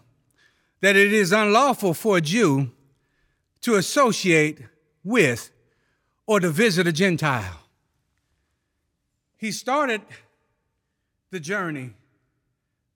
that 0.81 0.97
it 0.97 1.13
is 1.13 1.33
unlawful 1.33 1.95
for 1.95 2.19
a 2.19 2.21
Jew 2.21 2.71
to 3.63 3.77
associate 3.77 4.61
with 5.03 5.51
or 6.27 6.41
to 6.41 6.51
visit 6.51 6.87
a 6.87 6.93
Gentile. 6.93 7.61
He 9.37 9.51
started 9.51 10.03
the 11.31 11.41
journey 11.41 11.95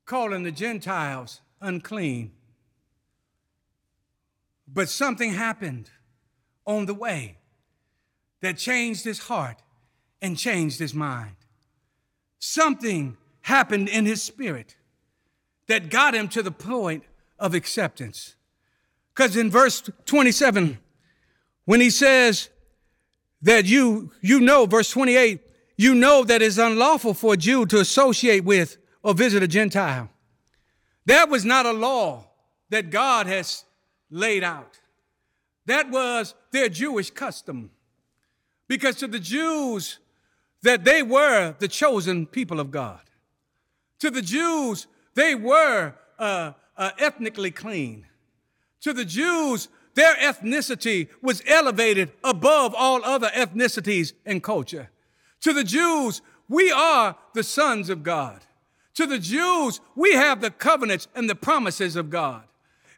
calling 0.04 0.44
the 0.44 0.52
Gentiles 0.52 1.40
unclean. 1.60 2.32
But 4.68 4.88
something 4.88 5.32
happened 5.32 5.90
on 6.66 6.86
the 6.86 6.94
way 6.94 7.38
that 8.42 8.58
changed 8.58 9.04
his 9.04 9.20
heart 9.20 9.62
and 10.20 10.36
changed 10.36 10.78
his 10.78 10.94
mind. 10.94 11.36
Something 12.38 13.16
happened 13.42 13.88
in 13.88 14.06
his 14.06 14.22
spirit 14.22 14.76
that 15.68 15.90
got 15.90 16.14
him 16.14 16.28
to 16.28 16.42
the 16.42 16.50
point 16.50 17.04
of 17.38 17.54
acceptance. 17.54 18.36
Because 19.14 19.36
in 19.36 19.50
verse 19.50 19.88
27, 20.04 20.78
when 21.64 21.80
he 21.80 21.90
says 21.90 22.50
that 23.42 23.64
you, 23.64 24.12
you 24.20 24.40
know, 24.40 24.66
verse 24.66 24.90
28, 24.90 25.40
you 25.76 25.94
know 25.94 26.24
that 26.24 26.42
it's 26.42 26.58
unlawful 26.58 27.14
for 27.14 27.34
a 27.34 27.36
Jew 27.36 27.66
to 27.66 27.80
associate 27.80 28.44
with 28.44 28.78
or 29.02 29.14
visit 29.14 29.42
a 29.42 29.48
Gentile. 29.48 30.08
That 31.06 31.28
was 31.28 31.44
not 31.44 31.66
a 31.66 31.72
law 31.72 32.28
that 32.70 32.90
God 32.90 33.26
has 33.26 33.64
laid 34.10 34.42
out. 34.42 34.80
That 35.66 35.90
was 35.90 36.34
their 36.52 36.68
Jewish 36.68 37.10
custom. 37.10 37.70
Because 38.68 38.96
to 38.96 39.06
the 39.06 39.20
Jews, 39.20 39.98
that 40.62 40.84
they 40.84 41.02
were 41.02 41.54
the 41.58 41.68
chosen 41.68 42.26
people 42.26 42.58
of 42.58 42.70
God. 42.70 43.00
To 44.00 44.10
the 44.10 44.22
Jews, 44.22 44.86
they 45.14 45.34
were 45.34 45.94
uh, 46.18 46.52
uh, 46.76 46.90
ethnically 46.98 47.50
clean. 47.50 48.06
To 48.82 48.92
the 48.92 49.04
Jews, 49.04 49.68
their 49.94 50.14
ethnicity 50.16 51.08
was 51.22 51.42
elevated 51.46 52.12
above 52.22 52.74
all 52.74 53.04
other 53.04 53.28
ethnicities 53.28 54.12
and 54.24 54.42
culture. 54.42 54.90
To 55.40 55.52
the 55.52 55.64
Jews, 55.64 56.20
we 56.48 56.70
are 56.70 57.16
the 57.34 57.42
sons 57.42 57.88
of 57.88 58.02
God. 58.02 58.40
To 58.94 59.06
the 59.06 59.18
Jews, 59.18 59.80
we 59.94 60.12
have 60.12 60.40
the 60.40 60.50
covenants 60.50 61.08
and 61.14 61.28
the 61.28 61.34
promises 61.34 61.96
of 61.96 62.10
God. 62.10 62.42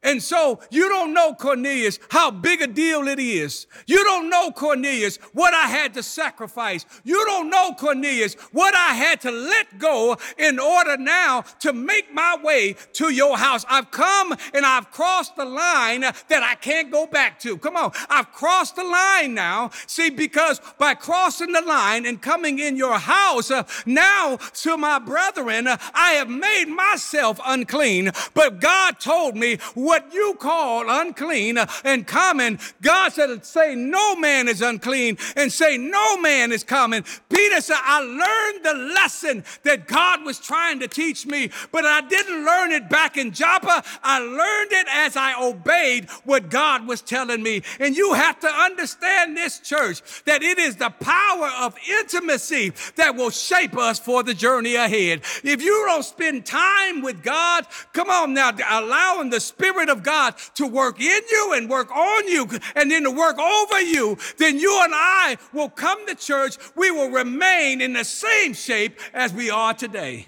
And 0.03 0.23
so 0.23 0.61
you 0.71 0.89
don't 0.89 1.13
know, 1.13 1.35
Cornelius, 1.35 1.99
how 2.11 2.31
big 2.31 2.63
a 2.63 2.67
deal 2.67 3.09
it 3.09 3.19
is. 3.19 3.67
You 3.87 4.05
don't 4.05 4.31
know, 4.31 4.51
Cornelius, 4.51 5.17
what 5.33 5.55
I 5.55 5.67
had 5.67 5.95
to 5.95 6.03
sacrifice. 6.03 6.87
You 7.05 7.25
don't 7.27 7.51
know, 7.51 7.75
Cornelius, 7.75 8.35
what 8.53 8.75
I 8.75 8.95
had 8.95 9.21
to 9.23 9.31
let 9.31 9.79
go 9.79 10.17
in 10.37 10.59
order 10.59 10.97
now 10.97 11.43
to 11.61 11.73
make 11.73 12.13
my 12.13 12.37
way 12.43 12.77
to 12.95 13.13
your 13.13 13.37
house. 13.37 13.65
I've 13.69 13.91
come 13.91 14.37
and 14.55 14.65
I've 14.65 14.91
crossed 14.91 15.37
the 15.37 15.45
line 15.45 16.01
that 16.01 16.43
I 16.43 16.55
can't 16.55 16.91
go 16.91 17.07
back 17.07 17.39
to. 17.41 17.59
Come 17.59 17.77
on. 17.77 17.93
I've 18.09 18.33
crossed 18.33 18.77
the 18.77 18.85
line 18.85 19.35
now. 19.35 19.71
See, 19.87 20.11
because 20.11 20.61
by 20.79 20.95
crossing 20.95 21.53
the 21.53 21.63
line 21.63 22.07
and 22.07 22.21
coming 22.21 22.59
in 22.59 22.77
your 22.77 22.99
house, 22.99 23.51
uh, 23.51 23.65
now 23.87 24.37
to 24.37 24.77
my 24.77 24.99
brethren, 24.99 25.67
uh, 25.67 25.77
I 25.95 26.13
have 26.13 26.29
made 26.29 26.67
myself 26.67 27.41
unclean. 27.45 28.11
But 28.35 28.61
God 28.61 29.01
told 29.01 29.37
me, 29.37 29.59
what 29.88 30.12
you 30.12 30.37
call 30.38 30.85
unclean 30.87 31.57
and 31.83 32.07
common, 32.07 32.59
God 32.83 33.11
said, 33.11 33.42
say 33.42 33.74
no 33.74 34.16
man 34.16 34.46
is 34.46 34.61
unclean 34.61 35.16
and 35.35 35.51
say 35.51 35.79
no 35.79 36.18
man 36.18 36.53
is 36.53 36.62
common. 36.62 37.05
Peter 37.31 37.62
said, 37.62 37.79
I 37.81 38.01
learned 38.01 38.64
the 38.66 38.92
lesson 38.94 39.44
that 39.62 39.87
God 39.87 40.27
was 40.27 40.38
trying 40.38 40.81
to 40.81 40.88
teach 40.88 41.24
me, 41.24 41.51
but 41.72 41.87
I 41.87 42.03
didn't 42.03 42.44
learn 42.44 42.70
it 42.72 42.90
back 42.90 43.16
in 43.16 43.33
Joppa. 43.33 43.83
I 44.03 44.18
learned 44.18 44.72
it 44.72 44.87
as 44.92 45.16
I 45.16 45.42
obeyed 45.42 46.11
what 46.24 46.51
God 46.51 46.87
was 46.87 47.01
telling 47.01 47.42
me. 47.42 47.62
And 47.81 47.96
you 47.96 48.12
have 48.12 48.38
to 48.40 48.48
understand 48.48 49.38
this 49.38 49.59
church 49.59 50.03
that 50.27 50.42
it 50.42 50.59
is 50.59 50.77
the 50.77 50.90
power 50.90 51.51
of 51.61 51.74
intimacy 51.88 52.74
that 52.96 53.16
will 53.16 53.31
shape 53.31 53.79
us 53.79 53.98
for 53.98 54.22
the 54.22 54.35
journey 54.35 54.74
ahead. 54.74 55.22
If 55.42 55.62
you 55.62 55.85
don't 55.87 56.05
spend 56.05 56.44
time 56.44 57.01
with 57.01 57.22
God, 57.22 57.66
come 57.94 58.11
on 58.11 58.35
now, 58.35 58.53
allowing 58.70 59.31
the 59.31 59.40
Spirit 59.40 59.78
Spirit 59.79 59.97
of 59.97 60.03
God 60.03 60.35
to 60.57 60.67
work 60.67 61.01
in 61.01 61.23
you 61.31 61.53
and 61.55 61.71
work 61.71 61.95
on 61.95 62.27
you 62.27 62.49
and 62.75 62.91
then 62.91 63.05
to 63.05 63.12
work 63.12 63.38
over 63.38 63.81
you, 63.81 64.19
then 64.37 64.59
you 64.59 64.81
and 64.83 64.93
I 64.93 65.37
will 65.53 65.69
come 65.69 66.05
to 66.09 66.17
church. 66.17 66.57
We 66.75 66.91
will 66.91 67.11
remain 67.11 67.81
in 67.81 67.93
the 67.93 68.05
same 68.05 68.55
shape 68.55 68.99
as 69.14 69.33
we 69.33 69.51
are 69.51 69.73
today. 69.73 70.27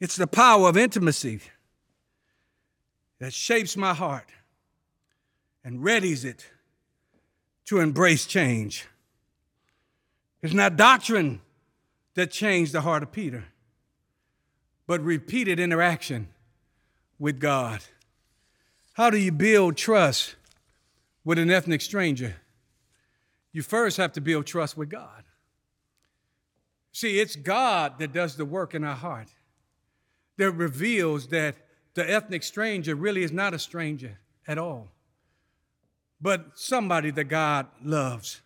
It's 0.00 0.16
the 0.16 0.26
power 0.26 0.68
of 0.68 0.76
intimacy 0.76 1.40
that 3.20 3.32
shapes 3.32 3.74
my 3.74 3.94
heart 3.94 4.28
and 5.64 5.80
readies 5.80 6.22
it 6.22 6.46
to 7.64 7.80
embrace 7.80 8.26
change. 8.26 8.86
It's 10.42 10.52
not 10.52 10.76
doctrine 10.76 11.40
that 12.14 12.30
changed 12.30 12.72
the 12.72 12.82
heart 12.82 13.02
of 13.02 13.12
Peter, 13.12 13.44
but 14.86 15.00
repeated 15.00 15.58
interaction 15.58 16.28
with 17.18 17.40
God. 17.40 17.80
How 18.96 19.10
do 19.10 19.18
you 19.18 19.30
build 19.30 19.76
trust 19.76 20.36
with 21.22 21.38
an 21.38 21.50
ethnic 21.50 21.82
stranger? 21.82 22.36
You 23.52 23.60
first 23.60 23.98
have 23.98 24.12
to 24.12 24.22
build 24.22 24.46
trust 24.46 24.74
with 24.74 24.88
God. 24.88 25.24
See, 26.92 27.20
it's 27.20 27.36
God 27.36 27.98
that 27.98 28.14
does 28.14 28.36
the 28.36 28.46
work 28.46 28.74
in 28.74 28.84
our 28.84 28.94
heart, 28.94 29.28
that 30.38 30.50
reveals 30.52 31.26
that 31.26 31.56
the 31.92 32.10
ethnic 32.10 32.42
stranger 32.42 32.94
really 32.94 33.22
is 33.22 33.32
not 33.32 33.52
a 33.52 33.58
stranger 33.58 34.18
at 34.48 34.56
all, 34.56 34.88
but 36.18 36.52
somebody 36.54 37.10
that 37.10 37.24
God 37.24 37.66
loves. 37.84 38.40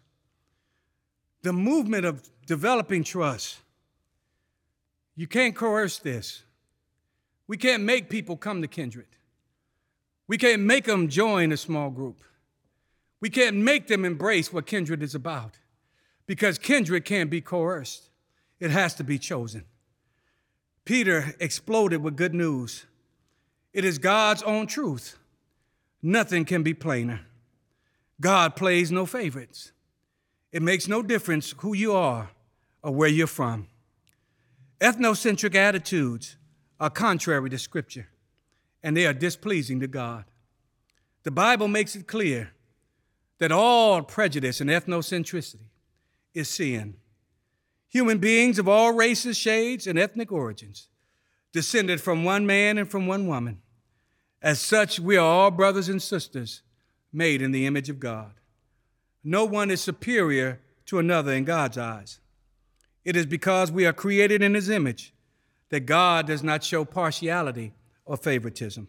The 1.43 1.53
movement 1.53 2.05
of 2.05 2.29
developing 2.45 3.05
trust, 3.05 3.61
you 5.15 5.29
can't 5.29 5.55
coerce 5.55 6.01
this. 6.01 6.43
We 7.47 7.57
can't 7.57 7.85
make 7.85 8.11
people 8.11 8.37
come 8.37 8.63
to 8.63 8.67
Kindred. 8.69 9.07
We 10.31 10.39
can't 10.39 10.63
make 10.63 10.85
them 10.85 11.09
join 11.09 11.51
a 11.51 11.57
small 11.57 11.91
group. 11.91 12.23
We 13.21 13.31
can't 13.31 13.57
make 13.57 13.89
them 13.89 14.05
embrace 14.05 14.53
what 14.53 14.65
Kindred 14.65 15.03
is 15.03 15.17
about 15.17 15.59
because 16.25 16.57
Kindred 16.57 17.05
can't 17.05 17.29
be 17.29 17.41
coerced, 17.41 18.11
it 18.61 18.71
has 18.71 18.95
to 18.95 19.03
be 19.03 19.19
chosen. 19.19 19.65
Peter 20.85 21.35
exploded 21.41 22.01
with 22.01 22.15
good 22.15 22.33
news. 22.33 22.87
It 23.73 23.85
is 23.85 23.99
God's 23.99 24.45
own 24.45 24.69
truth. 24.69 25.19
Nothing 26.01 26.45
can 26.45 26.63
be 26.63 26.75
plainer. 26.75 27.23
God 28.21 28.55
plays 28.55 28.93
no 28.93 29.07
favorites. 29.07 29.73
It 30.53 30.63
makes 30.63 30.87
no 30.87 31.03
difference 31.03 31.57
who 31.59 31.75
you 31.75 31.93
are 31.93 32.31
or 32.85 32.95
where 32.95 33.09
you're 33.09 33.27
from. 33.27 33.67
Ethnocentric 34.81 35.57
attitudes 35.57 36.37
are 36.79 36.89
contrary 36.89 37.51
to 37.51 37.59
Scripture, 37.59 38.07
and 38.83 38.97
they 38.97 39.07
are 39.07 39.13
displeasing 39.13 39.81
to 39.81 39.87
God. 39.87 40.25
The 41.23 41.31
Bible 41.31 41.69
makes 41.69 41.95
it 41.95 42.07
clear 42.07 42.53
that 43.39 43.53
all 43.53 44.03
prejudice 44.03 44.61
and 44.61 44.71
ethnocentricity 44.71 45.69
is 46.35 46.49
sin. 46.49 46.97
Human 47.89 48.19
beings 48.19 48.59
of 48.59 48.69
all 48.69 48.93
races, 48.93 49.37
shades, 49.37 49.87
and 49.87 49.99
ethnic 49.99 50.31
origins 50.31 50.89
descended 51.53 52.01
from 52.01 52.25
one 52.25 52.47
man 52.47 52.79
and 52.79 52.89
from 52.89 53.07
one 53.07 53.27
woman. 53.27 53.61
As 54.41 54.61
such, 54.61 55.01
we 55.01 55.17
are 55.17 55.27
all 55.27 55.51
brothers 55.51 55.89
and 55.89 56.01
sisters 56.01 56.63
made 57.13 57.43
in 57.43 57.51
the 57.51 57.67
image 57.67 57.91
of 57.91 58.01
God. 58.01 58.33
No 59.25 59.45
one 59.45 59.71
is 59.71 59.81
superior 59.81 60.61
to 60.87 60.99
another 60.99 61.33
in 61.33 61.45
God's 61.45 61.77
eyes. 61.77 62.21
It 63.05 63.17
is 63.17 63.27
because 63.27 63.73
we 63.73 63.87
are 63.87 63.93
created 63.93 64.43
in 64.43 64.55
His 64.55 64.71
image 64.71 65.13
that 65.71 65.81
God 65.81 66.27
does 66.27 66.43
not 66.43 66.65
show 66.65 66.85
partiality 66.85 67.73
or 68.11 68.17
favoritism. 68.17 68.89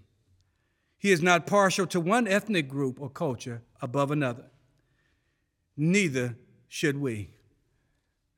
He 0.97 1.11
is 1.11 1.21
not 1.21 1.45
partial 1.45 1.85
to 1.87 1.99
one 1.99 2.27
ethnic 2.27 2.67
group 2.67 2.99
or 2.99 3.07
culture 3.07 3.61
above 3.79 4.09
another. 4.09 4.45
Neither 5.77 6.35
should 6.67 6.99
we. 6.99 7.29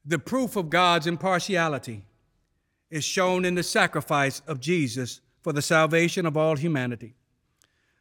The 0.04 0.20
proof 0.20 0.58
of 0.58 0.70
God's 0.70 1.08
impartiality 1.08 2.04
is 2.92 3.06
shown 3.06 3.46
in 3.46 3.56
the 3.56 3.64
sacrifice 3.64 4.42
of 4.46 4.60
Jesus 4.60 5.22
for 5.42 5.54
the 5.54 5.62
salvation 5.62 6.26
of 6.26 6.36
all 6.36 6.58
humanity. 6.58 7.16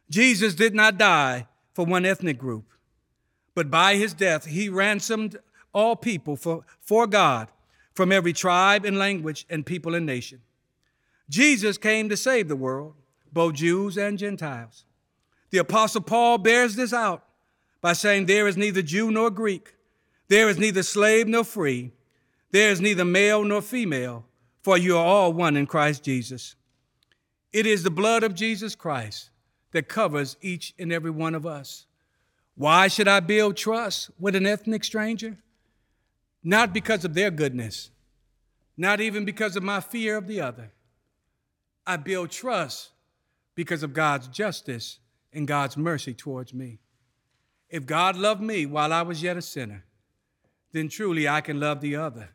Jesus 0.09 0.53
did 0.53 0.75
not 0.75 0.97
die 0.97 1.47
for 1.73 1.85
one 1.85 2.05
ethnic 2.05 2.37
group, 2.37 2.65
but 3.55 3.71
by 3.71 3.95
his 3.95 4.13
death, 4.13 4.45
he 4.45 4.67
ransomed 4.67 5.37
all 5.73 5.95
people 5.95 6.35
for, 6.35 6.65
for 6.81 7.07
God 7.07 7.47
from 7.93 8.11
every 8.11 8.33
tribe 8.33 8.83
and 8.83 8.99
language 8.99 9.45
and 9.49 9.65
people 9.65 9.95
and 9.95 10.05
nation. 10.05 10.41
Jesus 11.29 11.77
came 11.77 12.09
to 12.09 12.17
save 12.17 12.47
the 12.47 12.55
world, 12.55 12.95
both 13.31 13.55
Jews 13.55 13.97
and 13.97 14.17
Gentiles. 14.17 14.85
The 15.49 15.59
Apostle 15.59 16.01
Paul 16.01 16.37
bears 16.37 16.75
this 16.75 16.93
out 16.93 17.23
by 17.81 17.93
saying, 17.93 18.25
There 18.25 18.47
is 18.47 18.57
neither 18.57 18.81
Jew 18.81 19.11
nor 19.11 19.29
Greek, 19.29 19.75
there 20.27 20.49
is 20.49 20.57
neither 20.57 20.83
slave 20.83 21.27
nor 21.27 21.43
free, 21.43 21.91
there 22.51 22.71
is 22.71 22.81
neither 22.81 23.05
male 23.05 23.43
nor 23.43 23.61
female, 23.61 24.25
for 24.61 24.77
you 24.77 24.97
are 24.97 25.05
all 25.05 25.33
one 25.33 25.57
in 25.57 25.67
Christ 25.67 26.03
Jesus. 26.03 26.55
It 27.51 27.65
is 27.65 27.83
the 27.83 27.91
blood 27.91 28.23
of 28.23 28.33
Jesus 28.33 28.75
Christ 28.75 29.29
that 29.71 29.87
covers 29.87 30.37
each 30.41 30.73
and 30.79 30.91
every 30.91 31.11
one 31.11 31.35
of 31.35 31.45
us. 31.45 31.85
Why 32.55 32.87
should 32.87 33.07
I 33.07 33.19
build 33.19 33.57
trust 33.57 34.11
with 34.19 34.35
an 34.35 34.45
ethnic 34.45 34.83
stranger? 34.83 35.37
Not 36.43 36.73
because 36.73 37.05
of 37.05 37.13
their 37.13 37.31
goodness, 37.31 37.89
not 38.77 39.01
even 39.01 39.25
because 39.25 39.55
of 39.55 39.63
my 39.63 39.79
fear 39.79 40.17
of 40.17 40.27
the 40.27 40.41
other. 40.41 40.71
I 41.85 41.97
build 41.97 42.31
trust 42.31 42.91
because 43.55 43.83
of 43.83 43.93
God's 43.93 44.27
justice 44.27 44.99
and 45.31 45.47
God's 45.47 45.77
mercy 45.77 46.13
towards 46.13 46.53
me. 46.53 46.79
If 47.69 47.85
God 47.85 48.15
loved 48.15 48.41
me 48.41 48.65
while 48.65 48.93
I 48.93 49.01
was 49.01 49.23
yet 49.23 49.37
a 49.37 49.41
sinner, 49.41 49.85
then 50.71 50.89
truly 50.89 51.27
I 51.27 51.41
can 51.41 51.59
love 51.59 51.81
the 51.81 51.95
other. 51.95 52.29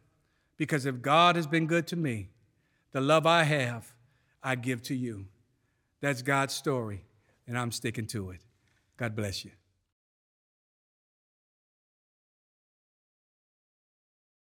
Because 0.57 0.86
if 0.86 1.01
God 1.01 1.36
has 1.36 1.46
been 1.46 1.66
good 1.66 1.86
to 1.88 1.96
me, 1.96 2.30
the 2.92 3.01
love 3.01 3.26
I 3.26 3.44
have, 3.44 3.94
I 4.42 4.57
give 4.57 4.82
to 4.84 4.94
you. 4.94 5.26
That's 6.01 6.22
God's 6.22 6.55
story, 6.55 7.05
and 7.46 7.59
I'm 7.59 7.72
sticking 7.72 8.07
to 8.09 8.30
it. 8.30 8.40
God 8.96 9.14
bless 9.14 9.44
you. 9.44 9.53